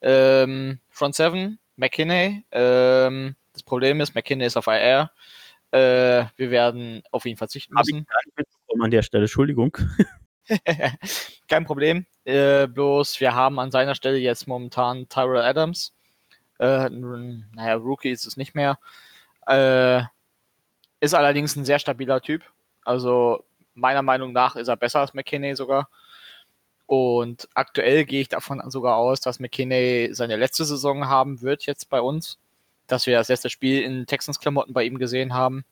Ähm, 0.00 0.80
Front 0.88 1.14
7, 1.14 1.58
McKinney. 1.76 2.44
Ähm, 2.50 3.36
das 3.52 3.62
Problem 3.62 4.00
ist, 4.00 4.14
McKinney 4.14 4.46
ist 4.46 4.56
auf 4.56 4.66
IR. 4.66 5.12
Äh, 5.70 6.24
wir 6.36 6.50
werden 6.50 7.02
auf 7.12 7.24
ihn 7.26 7.36
verzichten 7.36 7.74
müssen. 7.74 8.06
Hab 8.08 8.22
ich 8.26 8.34
gar 8.34 8.44
nicht 8.44 8.82
an 8.82 8.90
der 8.90 9.02
Stelle, 9.02 9.24
Entschuldigung. 9.24 9.76
Kein 11.48 11.64
Problem. 11.64 12.06
Äh, 12.24 12.66
bloß 12.66 13.20
wir 13.20 13.34
haben 13.34 13.58
an 13.58 13.70
seiner 13.70 13.94
Stelle 13.94 14.18
jetzt 14.18 14.46
momentan 14.46 15.08
Tyrell 15.08 15.42
Adams. 15.42 15.92
Äh, 16.58 16.90
naja, 16.90 17.74
Rookie 17.74 18.10
ist 18.10 18.26
es 18.26 18.36
nicht 18.36 18.54
mehr. 18.54 18.78
Äh, 19.46 20.02
ist 21.00 21.14
allerdings 21.14 21.56
ein 21.56 21.64
sehr 21.64 21.78
stabiler 21.78 22.20
Typ. 22.20 22.42
Also 22.84 23.44
meiner 23.74 24.02
Meinung 24.02 24.32
nach 24.32 24.56
ist 24.56 24.68
er 24.68 24.76
besser 24.76 25.00
als 25.00 25.14
McKinney 25.14 25.54
sogar. 25.56 25.88
Und 26.86 27.48
aktuell 27.54 28.04
gehe 28.04 28.20
ich 28.20 28.28
davon 28.28 28.62
sogar 28.70 28.96
aus, 28.96 29.20
dass 29.20 29.38
McKinney 29.38 30.10
seine 30.12 30.36
letzte 30.36 30.64
Saison 30.64 31.08
haben 31.08 31.40
wird 31.40 31.64
jetzt 31.64 31.88
bei 31.88 32.00
uns. 32.00 32.38
Dass 32.86 33.06
wir 33.06 33.16
das 33.16 33.28
letzte 33.28 33.48
Spiel 33.48 33.82
in 33.82 34.06
Texans-Klamotten 34.06 34.74
bei 34.74 34.84
ihm 34.84 34.98
gesehen 34.98 35.32
haben. 35.32 35.64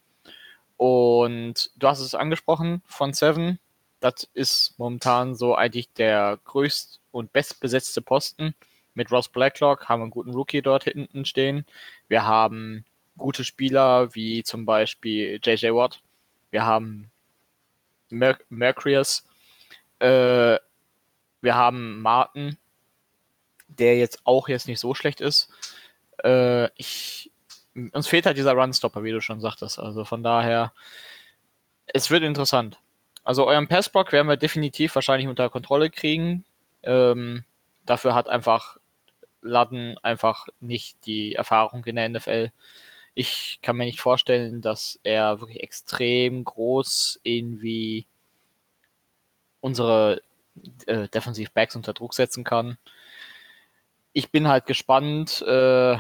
Und 0.76 1.70
du 1.76 1.88
hast 1.88 2.00
es 2.00 2.14
angesprochen 2.14 2.82
von 2.86 3.12
Seven. 3.12 3.58
Das 4.00 4.28
ist 4.34 4.74
momentan 4.78 5.34
so 5.34 5.54
eigentlich 5.54 5.92
der 5.92 6.38
größt 6.44 7.00
und 7.10 7.32
bestbesetzte 7.32 8.00
Posten. 8.02 8.54
Mit 8.94 9.10
Ross 9.12 9.28
Blacklock 9.28 9.88
haben 9.88 10.00
wir 10.00 10.04
einen 10.04 10.10
guten 10.10 10.34
Rookie 10.34 10.62
dort 10.62 10.84
hinten 10.84 11.24
stehen. 11.24 11.64
Wir 12.08 12.24
haben 12.26 12.84
gute 13.16 13.44
Spieler 13.44 14.14
wie 14.14 14.42
zum 14.42 14.64
Beispiel 14.64 15.40
JJ 15.42 15.68
Watt. 15.68 16.00
Wir 16.50 16.64
haben 16.64 17.10
Mer 18.10 18.38
Mercurius. 18.48 19.24
Äh, 19.98 20.58
wir 21.40 21.54
haben 21.54 22.00
Martin, 22.00 22.56
der 23.68 23.98
jetzt 23.98 24.20
auch 24.24 24.48
jetzt 24.48 24.68
nicht 24.68 24.80
so 24.80 24.94
schlecht 24.94 25.20
ist. 25.20 25.48
Äh, 26.24 26.70
ich, 26.76 27.30
uns 27.92 28.08
fehlt 28.08 28.26
halt 28.26 28.38
dieser 28.38 28.54
Runstopper, 28.54 29.04
wie 29.04 29.12
du 29.12 29.20
schon 29.20 29.40
sagtest. 29.40 29.78
Also 29.78 30.04
von 30.04 30.22
daher, 30.22 30.72
es 31.86 32.10
wird 32.10 32.22
interessant. 32.22 32.78
Also 33.28 33.46
euren 33.46 33.68
Passblock 33.68 34.12
werden 34.12 34.26
wir 34.26 34.38
definitiv 34.38 34.94
wahrscheinlich 34.94 35.28
unter 35.28 35.50
Kontrolle 35.50 35.90
kriegen. 35.90 36.46
Ähm, 36.82 37.44
dafür 37.84 38.14
hat 38.14 38.26
einfach 38.26 38.78
Ladden 39.42 39.98
einfach 39.98 40.46
nicht 40.60 41.04
die 41.04 41.34
Erfahrung 41.34 41.84
in 41.84 41.96
der 41.96 42.08
NFL. 42.08 42.52
Ich 43.12 43.58
kann 43.60 43.76
mir 43.76 43.84
nicht 43.84 44.00
vorstellen, 44.00 44.62
dass 44.62 44.98
er 45.02 45.40
wirklich 45.40 45.62
extrem 45.62 46.42
groß 46.42 47.20
irgendwie 47.22 48.06
unsere 49.60 50.22
äh, 50.86 51.06
Defensive 51.08 51.50
Backs 51.52 51.76
unter 51.76 51.92
Druck 51.92 52.14
setzen 52.14 52.44
kann. 52.44 52.78
Ich 54.14 54.30
bin 54.30 54.48
halt 54.48 54.64
gespannt, 54.64 55.42
äh, 55.42 55.98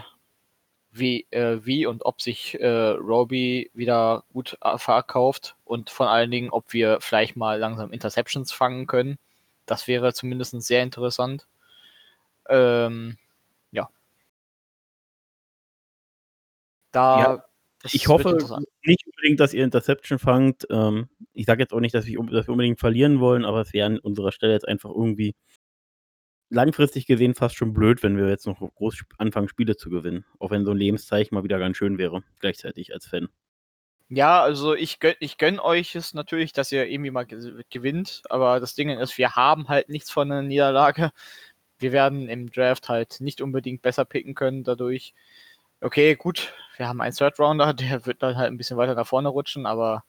wie, 0.90 1.26
äh, 1.30 1.64
wie 1.64 1.86
und 1.86 2.04
ob 2.04 2.20
sich 2.20 2.58
äh, 2.60 2.90
Roby 2.90 3.70
wieder 3.74 4.24
gut 4.32 4.56
äh, 4.62 4.78
verkauft 4.78 5.56
und 5.64 5.90
vor 5.90 6.10
allen 6.10 6.30
Dingen, 6.30 6.50
ob 6.50 6.72
wir 6.72 6.98
vielleicht 7.00 7.36
mal 7.36 7.58
langsam 7.58 7.92
Interceptions 7.92 8.52
fangen 8.52 8.86
können. 8.86 9.18
Das 9.66 9.86
wäre 9.86 10.14
zumindest 10.14 10.60
sehr 10.62 10.82
interessant. 10.82 11.46
Ähm, 12.48 13.18
ja. 13.70 13.88
Da, 16.92 17.20
ja. 17.20 17.44
Ich 17.84 18.08
hoffe 18.08 18.36
nicht 18.82 19.06
unbedingt, 19.06 19.38
dass 19.38 19.54
ihr 19.54 19.62
Interception 19.62 20.18
fangt. 20.18 20.66
Ähm, 20.70 21.08
ich 21.32 21.46
sage 21.46 21.62
jetzt 21.62 21.72
auch 21.72 21.80
nicht, 21.80 21.94
dass 21.94 22.06
ich 22.06 22.16
dass 22.30 22.46
wir 22.46 22.52
unbedingt 22.52 22.80
verlieren 22.80 23.20
wollen, 23.20 23.44
aber 23.44 23.60
es 23.60 23.72
wäre 23.72 23.86
an 23.86 23.98
unserer 23.98 24.32
Stelle 24.32 24.52
jetzt 24.52 24.66
einfach 24.66 24.90
irgendwie 24.90 25.34
langfristig 26.50 27.06
gesehen 27.06 27.34
fast 27.34 27.56
schon 27.56 27.72
blöd, 27.74 28.02
wenn 28.02 28.16
wir 28.16 28.28
jetzt 28.28 28.46
noch 28.46 28.60
groß 28.74 29.02
anfangen, 29.18 29.48
Spiele 29.48 29.76
zu 29.76 29.90
gewinnen. 29.90 30.24
Auch 30.38 30.50
wenn 30.50 30.64
so 30.64 30.72
'n 30.72 30.78
Lebenszeichen 30.78 31.34
mal 31.34 31.44
wieder 31.44 31.58
ganz 31.58 31.76
schön 31.78 31.98
wäre, 31.98 32.22
gleichzeitig 32.40 32.92
als 32.94 33.06
Fan. 33.06 33.28
Ja, 34.10 34.40
also 34.42 34.74
ich 34.74 35.00
gönn 35.00 35.14
ich 35.20 35.36
gönne 35.36 35.62
euch 35.62 35.94
es 35.94 36.14
natürlich, 36.14 36.54
dass 36.54 36.72
ihr 36.72 36.86
irgendwie 36.88 37.10
mal 37.10 37.26
gewinnt, 37.26 38.22
aber 38.30 38.58
das 38.58 38.74
Ding 38.74 38.88
ist, 38.88 39.18
wir 39.18 39.32
haben 39.36 39.68
halt 39.68 39.90
nichts 39.90 40.10
von 40.10 40.28
'ner 40.28 40.40
Niederlage. 40.42 41.10
Wir 41.78 41.92
werden 41.92 42.28
im 42.28 42.50
Draft 42.50 42.88
halt 42.88 43.20
nicht 43.20 43.40
unbedingt 43.42 43.82
besser 43.82 44.04
picken 44.06 44.34
können 44.34 44.64
dadurch. 44.64 45.14
Okay, 45.82 46.16
gut, 46.16 46.54
wir 46.78 46.88
haben 46.88 47.00
einen 47.02 47.14
Third 47.14 47.38
Rounder, 47.40 47.74
der 47.74 48.06
wird 48.06 48.22
dann 48.22 48.36
halt 48.36 48.50
'n 48.52 48.56
bisschen 48.58 48.78
weiter 48.78 48.94
nach 48.94 49.06
vorne 49.06 49.28
rutschen, 49.30 49.66
aber 49.66 50.04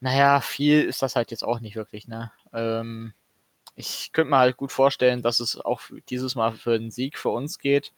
na 0.00 0.16
ja, 0.16 0.40
viel 0.42 0.82
ist 0.84 1.02
das 1.02 1.16
halt 1.16 1.30
jetzt 1.32 1.44
auch 1.44 1.60
nicht 1.60 1.76
wirklich, 1.76 2.08
ne? 2.08 2.32
Ähm, 2.54 3.14
ich 3.76 4.12
könnte 4.12 4.30
mir 4.30 4.38
halt 4.38 4.56
gut 4.56 4.72
vorstellen, 4.72 5.22
dass 5.22 5.40
es 5.40 5.60
auch 5.60 5.82
dieses 6.10 6.34
Mal 6.34 6.52
für 6.52 6.74
'n 6.76 6.90
Sieg 6.90 7.18
für 7.18 7.30
uns 7.30 7.58
geht. 7.58 7.90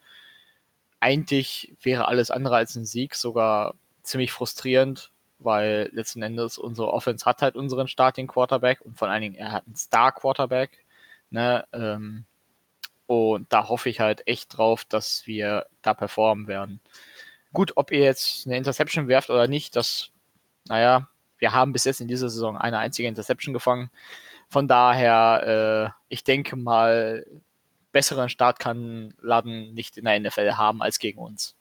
Eigentlich 1.03 1.75
wäre 1.83 2.09
alles 2.09 2.31
andere 2.31 2.57
als 2.57 2.77
'n 2.77 2.85
Sieg 2.85 3.15
sogar 3.15 3.75
ziemlich 4.03 4.33
frustrierend, 4.33 5.11
weil 5.39 5.91
letzten 5.93 6.23
Endes 6.23 6.59
unsere 6.59 6.93
Offense 6.93 7.25
hat 7.27 7.43
halt 7.43 7.57
unseren 7.57 7.89
Starting 7.89 8.27
Quarterback 8.27 8.81
und 8.83 8.99
vor 8.99 9.09
allen 9.09 9.23
Dingen, 9.23 9.35
er 9.35 9.53
hat 9.53 9.67
'n 9.67 9.75
Star 9.77 10.13
Quarterback, 10.13 10.85
ne? 11.31 11.65
Ähm, 11.73 12.25
und 13.07 13.53
da 13.53 13.69
hoffe 13.69 13.91
ich 13.91 14.01
halt 14.01 14.27
echt 14.29 14.57
drauf, 14.59 14.85
dass 14.87 15.27
wir 15.27 15.67
da 15.83 15.95
performen 15.95 16.49
werden. 16.49 16.81
Gut, 17.53 17.75
ob 17.77 17.93
ihr 17.93 18.01
jetzt 18.01 18.47
'ne 18.47 18.57
Interception 18.59 19.09
werft 19.09 19.31
oder 19.31 19.49
nicht, 19.49 19.77
das 19.77 20.11
na 20.69 20.81
ja, 20.81 21.09
wir 21.39 21.53
haben 21.55 21.73
bis 21.75 21.85
jetzt 21.85 22.01
in 22.03 22.09
dieser 22.09 22.31
Saison 22.31 22.57
eine 22.59 22.79
einzige 22.79 23.09
Interception 23.09 23.55
gefangen. 23.55 23.91
Von 24.51 24.69
daher, 24.69 25.93
äh, 25.99 26.05
ich 26.09 26.25
denke 26.25 26.57
mal, 26.57 27.27
besseren 27.93 28.29
Start 28.29 28.59
kann 28.59 29.15
Ladden 29.21 29.75
nicht 29.75 29.97
in 29.99 30.05
der 30.05 30.19
NFL 30.21 30.53
haben 30.53 30.83
als 30.83 30.99
gegen 30.99 31.19
uns. 31.19 31.57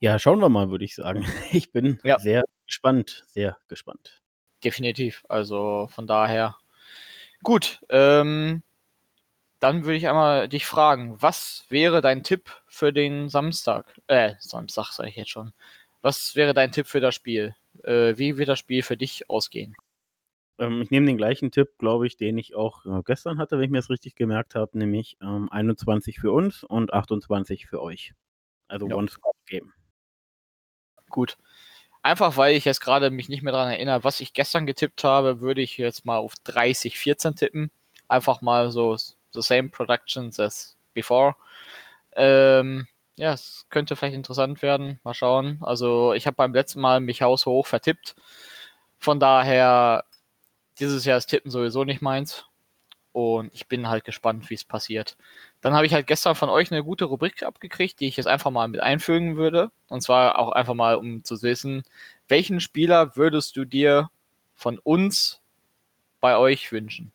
Ja, 0.00 0.18
schauen 0.18 0.40
wir 0.40 0.48
mal, 0.48 0.70
würde 0.70 0.84
ich 0.84 0.94
sagen. 0.94 1.24
Ich 1.52 1.72
bin 1.72 1.98
Ja. 2.04 2.18
sehr 2.18 2.44
gespannt, 2.66 3.24
sehr 3.28 3.56
gespannt. 3.68 4.22
Definitiv. 4.64 5.24
Also, 5.28 5.88
von 5.92 6.06
daher 6.06 6.56
gut, 7.42 7.80
ähm, 7.90 8.62
dann 9.60 9.84
würde 9.84 9.96
ich 9.96 10.08
einmal 10.08 10.48
dich 10.48 10.66
fragen: 10.66 11.20
Was 11.22 11.64
wäre 11.68 12.00
dein 12.02 12.22
Tipp 12.22 12.50
für 12.66 12.92
den 12.92 13.28
Samstag? 13.28 14.00
Äh, 14.06 14.34
Samstag 14.40 14.92
sage 14.92 15.08
ich 15.10 15.16
jetzt 15.16 15.30
schon. 15.30 15.52
Was 16.02 16.36
wäre 16.36 16.54
dein 16.54 16.72
Tipp 16.72 16.86
für 16.86 17.00
das 17.00 17.14
Spiel? 17.14 17.54
Äh, 17.84 18.16
wie 18.18 18.38
wird 18.38 18.48
das 18.48 18.58
Spiel 18.60 18.82
für 18.82 18.96
dich 18.96 19.28
ausgehen? 19.30 19.76
Ähm, 20.58 20.82
ich 20.82 20.90
nehme 20.90 21.06
den 21.06 21.16
gleichen 21.18 21.50
Tipp, 21.50 21.78
glaube 21.78 22.06
ich, 22.06 22.16
den 22.16 22.38
ich 22.38 22.54
auch, 22.54 22.84
äh, 22.86 23.02
gestern 23.04 23.38
hatte, 23.38 23.58
wenn 23.58 23.64
ich 23.66 23.70
mir's 23.70 23.90
richtig 23.90 24.14
gemerkt 24.14 24.54
habe, 24.54 24.78
nämlich, 24.78 25.16
ähm, 25.22 25.48
21 25.50 26.18
für 26.20 26.32
uns 26.32 26.64
und 26.64 26.92
28 26.92 27.66
für 27.66 27.82
euch. 27.82 28.12
Also 28.68 28.88
Ja. 28.88 28.96
One-Score-Game. 28.96 29.72
Gut. 31.10 31.36
Einfach, 32.02 32.36
weil 32.36 32.56
ich 32.56 32.64
jetzt 32.64 32.80
grade 32.80 33.10
mich 33.10 33.28
nicht 33.28 33.42
mehr 33.42 33.52
dran 33.52 33.70
erinnere, 33.70 34.04
was 34.04 34.20
ich 34.20 34.32
gestern 34.32 34.66
getippt 34.66 35.04
habe, 35.04 35.40
würde 35.40 35.62
ich 35.62 35.76
jetzt 35.78 36.04
mal 36.06 36.18
auf 36.18 36.34
30-14 36.44 37.34
tippen. 37.36 37.70
Einfach 38.08 38.42
mal 38.42 38.70
so 38.70 38.96
the 38.96 39.42
same 39.42 39.68
productions 39.70 40.38
as 40.40 40.76
before. 40.94 41.34
Ähm, 42.16 42.86
ja, 43.16 43.32
es 43.34 43.66
könnte 43.70 43.96
vielleicht 43.96 44.14
interessant 44.16 44.62
werden. 44.62 45.00
Mal 45.04 45.14
schauen. 45.14 45.58
Also, 45.62 46.14
ich 46.14 46.26
habe 46.26 46.36
beim 46.36 46.54
letzten 46.54 46.80
Mal 46.80 47.00
mich 47.00 47.22
haushoch 47.22 47.66
vertippt. 47.66 48.16
Von 48.98 49.20
daher, 49.20 50.04
dieses 50.80 51.04
Jahr 51.04 51.18
ist 51.18 51.26
Tippen 51.26 51.50
sowieso 51.50 51.84
nicht 51.84 52.02
meins. 52.02 52.46
Und 53.12 53.52
ich 53.54 53.68
bin 53.68 53.88
halt 53.88 54.04
gespannt, 54.04 54.50
wie's 54.50 54.64
passiert. 54.64 55.16
Dann 55.62 55.74
habe 55.74 55.86
ich 55.86 55.94
halt 55.94 56.06
gestern 56.08 56.36
von 56.36 56.50
euch 56.50 56.70
'ne 56.72 56.84
gute 56.84 57.06
Rubrik 57.06 57.42
abgekriegt, 57.44 58.00
die 58.00 58.08
ich 58.08 58.16
jetzt 58.18 58.26
einfach 58.28 58.50
mal 58.52 58.68
mit 58.68 58.82
einfügen 58.82 59.36
würde. 59.36 59.72
Und 59.88 60.02
zwar 60.02 60.38
auch 60.38 60.52
einfach 60.52 60.74
mal, 60.74 60.96
um 60.96 61.24
zu 61.24 61.42
wissen, 61.42 61.84
welchen 62.28 62.60
Spieler 62.60 63.16
würdest 63.16 63.56
du 63.56 63.64
dir 63.66 64.10
von 64.54 64.78
uns 64.80 65.42
bei 66.20 66.36
euch 66.38 66.72
wünschen? 66.72 67.12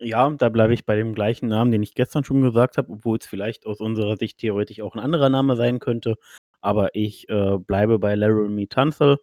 Ja, 0.00 0.28
da 0.30 0.48
bleibe 0.48 0.74
ich 0.74 0.84
bei 0.84 0.96
dem 0.96 1.14
gleichen 1.14 1.48
Namen, 1.48 1.70
den 1.70 1.82
ich 1.82 1.94
gestern 1.94 2.24
schon 2.24 2.42
gesagt 2.42 2.76
habe, 2.78 2.90
obwohl's 2.92 3.26
vielleicht 3.26 3.66
aus 3.66 3.78
unserer 3.80 4.16
Sicht 4.16 4.38
theoretisch 4.38 4.80
auch 4.80 4.94
'n 4.94 4.98
anderer 5.00 5.28
Name 5.28 5.56
sein 5.56 5.78
könnte. 5.78 6.16
Aber 6.60 6.94
ich, 6.94 7.28
äh, 7.28 7.58
bleibe 7.58 7.98
bei 7.98 8.14
Laremy 8.14 8.66
Tunsil. 8.66 9.18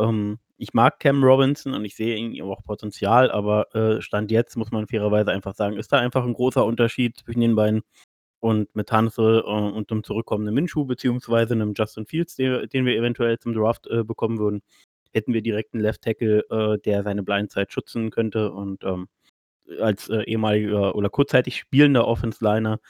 Ähm, 0.00 0.38
ich 0.58 0.74
mag 0.74 1.00
Cam 1.00 1.24
Robinson 1.24 1.74
und 1.74 1.84
ich 1.86 1.96
sehe 1.96 2.16
ihm 2.16 2.42
auch 2.50 2.64
Potenzial, 2.64 3.30
aber, 3.30 3.74
äh, 3.74 4.02
Stand 4.02 4.30
jetzt 4.32 4.56
muss 4.56 4.72
man 4.72 4.86
fairerweise 4.88 5.32
einfach 5.32 5.54
sagen, 5.54 5.76
ist 5.78 5.92
da 5.92 5.98
einfach 6.00 6.24
'n 6.26 6.34
großer 6.34 6.64
Unterschied 6.66 7.18
zwischen 7.18 7.40
den 7.40 7.56
beiden. 7.56 7.82
Und 8.40 8.74
mit 8.76 8.88
Tunsil, 8.90 9.42
äh, 9.46 9.50
und 9.50 9.90
'nem 9.90 10.04
zurückkommenden 10.04 10.54
Minshew 10.54 10.84
beziehungsweise 10.86 11.56
'nem 11.56 11.74
Justin 11.76 12.06
Fields, 12.06 12.36
de 12.36 12.66
den 12.68 12.86
wir 12.86 12.96
eventuell 12.96 13.38
zum 13.40 13.54
Draft, 13.54 13.86
äh, 13.88 14.04
bekommen 14.04 14.38
würden, 14.38 14.62
hätten 15.14 15.34
wir 15.34 15.42
direkt 15.42 15.74
'n 15.74 15.80
Left 15.80 16.02
Tackle, 16.02 16.44
äh, 16.50 16.78
der 16.80 17.02
seine 17.04 17.22
Blindside 17.24 17.68
schützen 17.70 18.10
könnte. 18.10 18.52
Und, 18.52 18.84
ähm, 18.84 19.08
als, 19.80 20.08
äh, 20.10 20.22
ehemaliger 20.24 20.94
oder 20.96 21.10
kurzzeitig 21.10 21.58
spielender 21.58 22.06
Offense-Liner, 22.08 22.80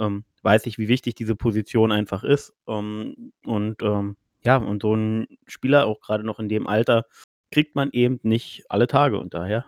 ähm, 0.00 0.24
weiß 0.42 0.66
ich, 0.66 0.78
wie 0.78 0.88
wichtig 0.88 1.14
diese 1.16 1.36
Position 1.36 1.92
einfach 1.92 2.24
ist. 2.24 2.54
Ähm, 2.68 3.32
und, 3.46 3.82
ähm, 3.82 4.16
ja, 4.44 4.56
und 4.56 4.82
so 4.82 4.94
'n 4.94 5.26
Spieler, 5.46 5.86
auch 5.86 6.00
grade 6.00 6.24
noch 6.24 6.38
in 6.40 6.48
dem 6.48 6.66
Alter, 6.66 7.06
kriegt 7.50 7.74
man 7.74 7.90
eben 7.92 8.20
nicht 8.22 8.64
alle 8.68 8.86
Tage 8.86 9.18
und 9.18 9.34
daher 9.34 9.64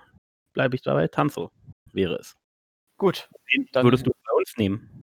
bleibe 0.53 0.77
ich 0.77 0.83
dabei, 0.83 1.09
Tunsil 1.09 1.49
wäre 1.93 2.15
es. 2.17 2.37
Gut, 2.97 3.29
dann 3.73 3.85
würdest 3.85 4.07
du 4.07 4.13
bei 4.13 4.33
uns 4.37 4.57
nehmen? 4.57 5.03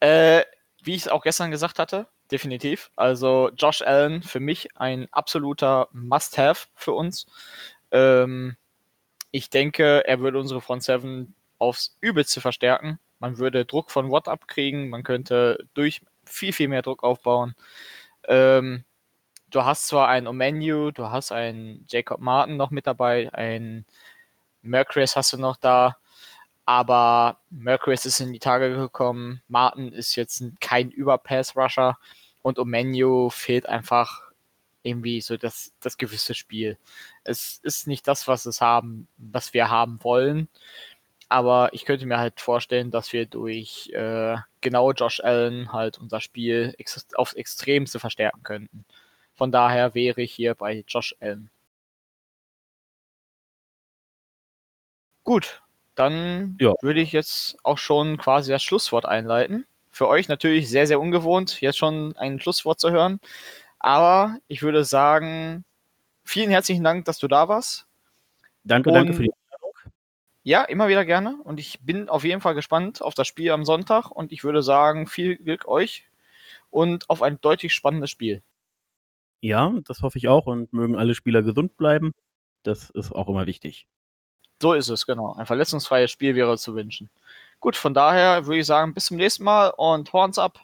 Äh, 0.00 0.42
wie 0.82 0.94
ich's 0.94 1.08
auch 1.08 1.22
gestern 1.22 1.50
gesagt 1.50 1.78
hatte, 1.78 2.08
definitiv. 2.30 2.90
Also, 2.96 3.50
Josh 3.56 3.82
Allen 3.82 4.22
für 4.22 4.40
mich 4.40 4.68
ein 4.76 5.06
absoluter 5.12 5.88
Must-have 5.92 6.68
für 6.74 6.92
uns. 6.92 7.26
Ähm, 7.90 8.56
ich 9.30 9.50
denke, 9.50 10.06
er 10.06 10.20
würde 10.20 10.38
unsere 10.38 10.60
Front 10.62 10.82
Seven 10.84 11.34
aufs 11.58 11.96
Übelste 12.00 12.40
verstärken. 12.40 12.98
Man 13.18 13.38
würde 13.38 13.64
Druck 13.66 13.90
von 13.90 14.10
Watt 14.10 14.28
abkriegen, 14.28 14.88
man 14.90 15.02
könnte 15.02 15.66
durch 15.74 16.02
viel, 16.24 16.52
viel 16.52 16.68
mehr 16.68 16.82
Druck 16.82 17.02
aufbauen. 17.04 17.54
Ähm, 18.28 18.85
du 19.56 19.64
hast 19.64 19.88
zwar 19.88 20.08
einen 20.08 20.26
Omenihu, 20.26 20.90
du 20.90 21.10
hast 21.10 21.32
einen 21.32 21.86
Jacob 21.88 22.20
Martin 22.20 22.58
noch 22.58 22.70
mit 22.70 22.86
dabei, 22.86 23.32
einen 23.32 23.86
Mercilus 24.60 25.16
hast 25.16 25.32
du 25.32 25.38
noch 25.38 25.56
da, 25.56 25.96
aber 26.66 27.38
Mercilus 27.48 28.04
ist 28.04 28.20
in 28.20 28.34
die 28.34 28.38
Tage 28.38 28.76
gekommen. 28.76 29.40
Martin 29.48 29.92
ist 29.92 30.14
jetzt 30.14 30.44
kein 30.60 30.90
Über-Pass-Rusher 30.90 31.96
und 32.42 32.58
Omenihu 32.58 33.30
fehlt 33.30 33.66
einfach 33.66 34.24
irgendwie 34.82 35.22
so 35.22 35.38
das 35.38 35.72
das 35.80 35.96
gewisse 35.96 36.34
Spiel. 36.34 36.76
Es 37.24 37.58
ist 37.62 37.86
nicht 37.86 38.06
das, 38.06 38.28
was 38.28 38.44
es 38.46 38.60
haben 38.60 39.08
was 39.16 39.54
wir 39.54 39.70
haben 39.70 40.04
wollen, 40.04 40.48
aber 41.28 41.70
ich 41.72 41.84
könnte 41.86 42.06
mir 42.06 42.18
halt 42.18 42.40
vorstellen, 42.40 42.90
dass 42.90 43.12
wir 43.12 43.26
durch, 43.26 43.90
äh, 43.94 44.36
genau 44.60 44.92
Josh 44.92 45.20
Allen 45.20 45.72
halt 45.72 45.98
unser 45.98 46.20
Spiel 46.20 46.74
exis 46.78 47.06
aufs 47.14 47.32
Extremste 47.34 47.98
verstärken 47.98 48.42
könnten. 48.42 48.84
Von 49.36 49.52
daher 49.52 49.94
wäre 49.94 50.22
ich 50.22 50.32
hier 50.32 50.54
bei 50.54 50.84
Josh 50.88 51.14
Allen. 51.20 51.50
Gut, 55.24 55.62
dann 55.94 56.56
Ja. 56.60 56.74
würde 56.82 57.00
ich 57.00 57.12
jetzt 57.12 57.56
auch 57.64 57.78
schon 57.78 58.16
quasi 58.18 58.50
das 58.52 58.62
Schlusswort 58.62 59.06
einleiten. 59.06 59.66
Für 59.90 60.08
euch 60.08 60.28
natürlich 60.28 60.68
sehr, 60.68 60.86
sehr 60.86 61.00
ungewohnt, 61.00 61.60
jetzt 61.60 61.78
schon 61.78 62.16
ein 62.16 62.40
Schlusswort 62.40 62.78
zu 62.80 62.90
hören. 62.90 63.18
Aber 63.78 64.38
ich 64.48 64.62
würde 64.62 64.84
sagen, 64.84 65.64
vielen 66.24 66.50
herzlichen 66.50 66.84
Dank, 66.84 67.04
dass 67.06 67.18
du 67.18 67.28
da 67.28 67.48
warst. 67.48 67.86
Danke, 68.64 68.92
danke 68.92 69.12
für 69.14 69.22
Und 69.22 69.24
die 69.24 69.32
Einladung. 69.32 69.72
Ja, 70.44 70.62
immer 70.64 70.88
wieder 70.88 71.04
gerne. 71.04 71.38
Und 71.44 71.60
ich 71.60 71.80
bin 71.82 72.08
auf 72.08 72.24
jeden 72.24 72.40
Fall 72.40 72.54
gespannt 72.54 73.02
auf 73.02 73.14
das 73.14 73.26
Spiel 73.28 73.50
am 73.52 73.64
Sonntag 73.64 74.10
und 74.10 74.32
ich 74.32 74.44
würde 74.44 74.62
sagen, 74.62 75.06
viel 75.06 75.36
Glück 75.36 75.66
euch 75.68 76.08
und 76.70 77.10
auf 77.10 77.22
ein 77.22 77.40
deutlich 77.40 77.74
spannendes 77.74 78.10
Spiel. 78.10 78.42
Ja, 79.40 79.72
das 79.84 80.02
hoffe 80.02 80.18
ich 80.18 80.28
auch 80.28 80.46
und 80.46 80.72
mögen 80.72 80.96
alle 80.96 81.14
Spieler 81.14 81.42
gesund 81.42 81.76
bleiben. 81.76 82.12
Das 82.62 82.90
ist 82.90 83.12
auch 83.12 83.28
immer 83.28 83.46
wichtig. 83.46 83.86
So 84.60 84.72
ist 84.72 84.88
es, 84.88 85.06
genau. 85.06 85.34
Ein 85.34 85.46
verletzungsfreies 85.46 86.10
Spiel 86.10 86.34
wäre 86.34 86.56
zu 86.56 86.74
wünschen. 86.74 87.10
Gut, 87.60 87.76
von 87.76 87.94
daher 87.94 88.46
würde 88.46 88.60
ich 88.60 88.66
sagen, 88.66 88.94
bis 88.94 89.06
zum 89.06 89.18
nächsten 89.18 89.44
Mal 89.44 89.68
und 89.76 90.12
Horns 90.12 90.38
up. 90.38 90.60